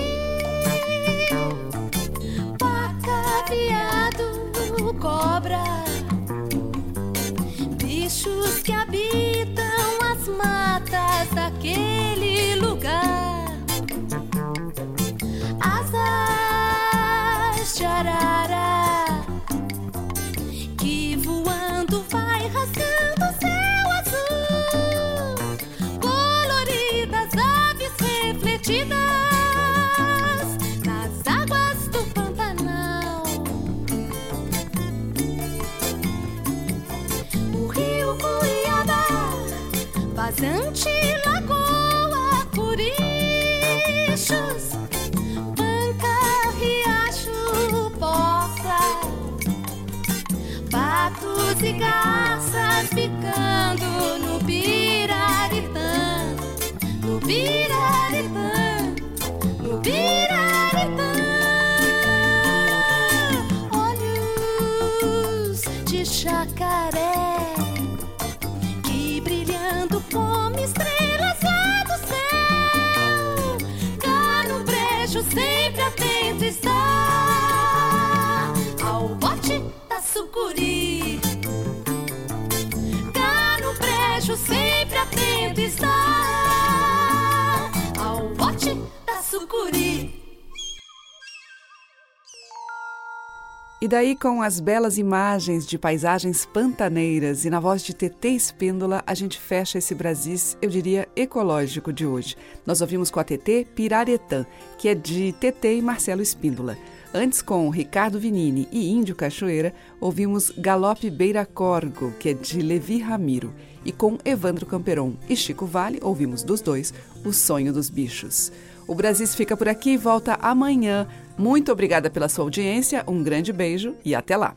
E 93.87 93.89
daí, 93.89 94.17
com 94.17 94.41
as 94.41 94.59
belas 94.59 94.97
imagens 94.97 95.65
de 95.65 95.77
paisagens 95.77 96.45
pantaneiras 96.45 97.45
e 97.45 97.49
na 97.49 97.57
voz 97.57 97.81
de 97.81 97.93
TT 97.93 98.27
Espíndola, 98.31 99.01
a 99.07 99.13
gente 99.13 99.39
fecha 99.39 99.77
esse 99.77 99.95
Brasis, 99.95 100.57
eu 100.61 100.69
diria, 100.69 101.07
ecológico 101.15 101.93
de 101.93 102.05
hoje. 102.05 102.35
Nós 102.65 102.81
ouvimos 102.81 103.09
com 103.09 103.21
a 103.21 103.23
TT 103.23 103.65
Piraretã, 103.73 104.45
que 104.77 104.89
é 104.89 104.93
de 104.93 105.31
TT 105.31 105.77
e 105.77 105.81
Marcelo 105.81 106.21
Espíndola. 106.21 106.77
Antes, 107.13 107.41
com 107.41 107.69
Ricardo 107.69 108.19
Vinini 108.19 108.67
e 108.73 108.91
Índio 108.91 109.15
Cachoeira, 109.15 109.73
ouvimos 110.01 110.49
Galope 110.49 111.09
Beira 111.09 111.45
Corgo, 111.45 112.11
que 112.19 112.27
é 112.27 112.33
de 112.33 112.61
Levi 112.61 112.99
Ramiro. 112.99 113.53
E 113.85 113.93
com 113.93 114.17
Evandro 114.25 114.65
Camperon 114.65 115.13
e 115.29 115.35
Chico 115.37 115.65
Vale, 115.65 115.99
ouvimos 116.03 116.43
dos 116.43 116.59
dois 116.59 116.93
O 117.23 117.31
Sonho 117.31 117.71
dos 117.71 117.89
Bichos. 117.89 118.51
O 118.85 118.93
Brasis 118.93 119.33
fica 119.33 119.55
por 119.55 119.69
aqui 119.69 119.91
e 119.91 119.97
volta 119.97 120.37
amanhã. 120.41 121.07
Muito 121.37 121.71
obrigada 121.71 122.09
pela 122.09 122.27
sua 122.27 122.43
audiência, 122.43 123.03
um 123.07 123.21
grande 123.21 123.53
beijo 123.53 123.95
e 124.03 124.15
até 124.15 124.35
lá. 124.35 124.55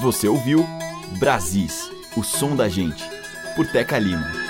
Você 0.00 0.28
ouviu 0.28 0.64
Brasis, 1.18 1.90
o 2.16 2.22
som 2.22 2.54
da 2.54 2.68
gente, 2.68 3.02
por 3.56 3.66
Teca 3.66 3.98
Lima. 3.98 4.45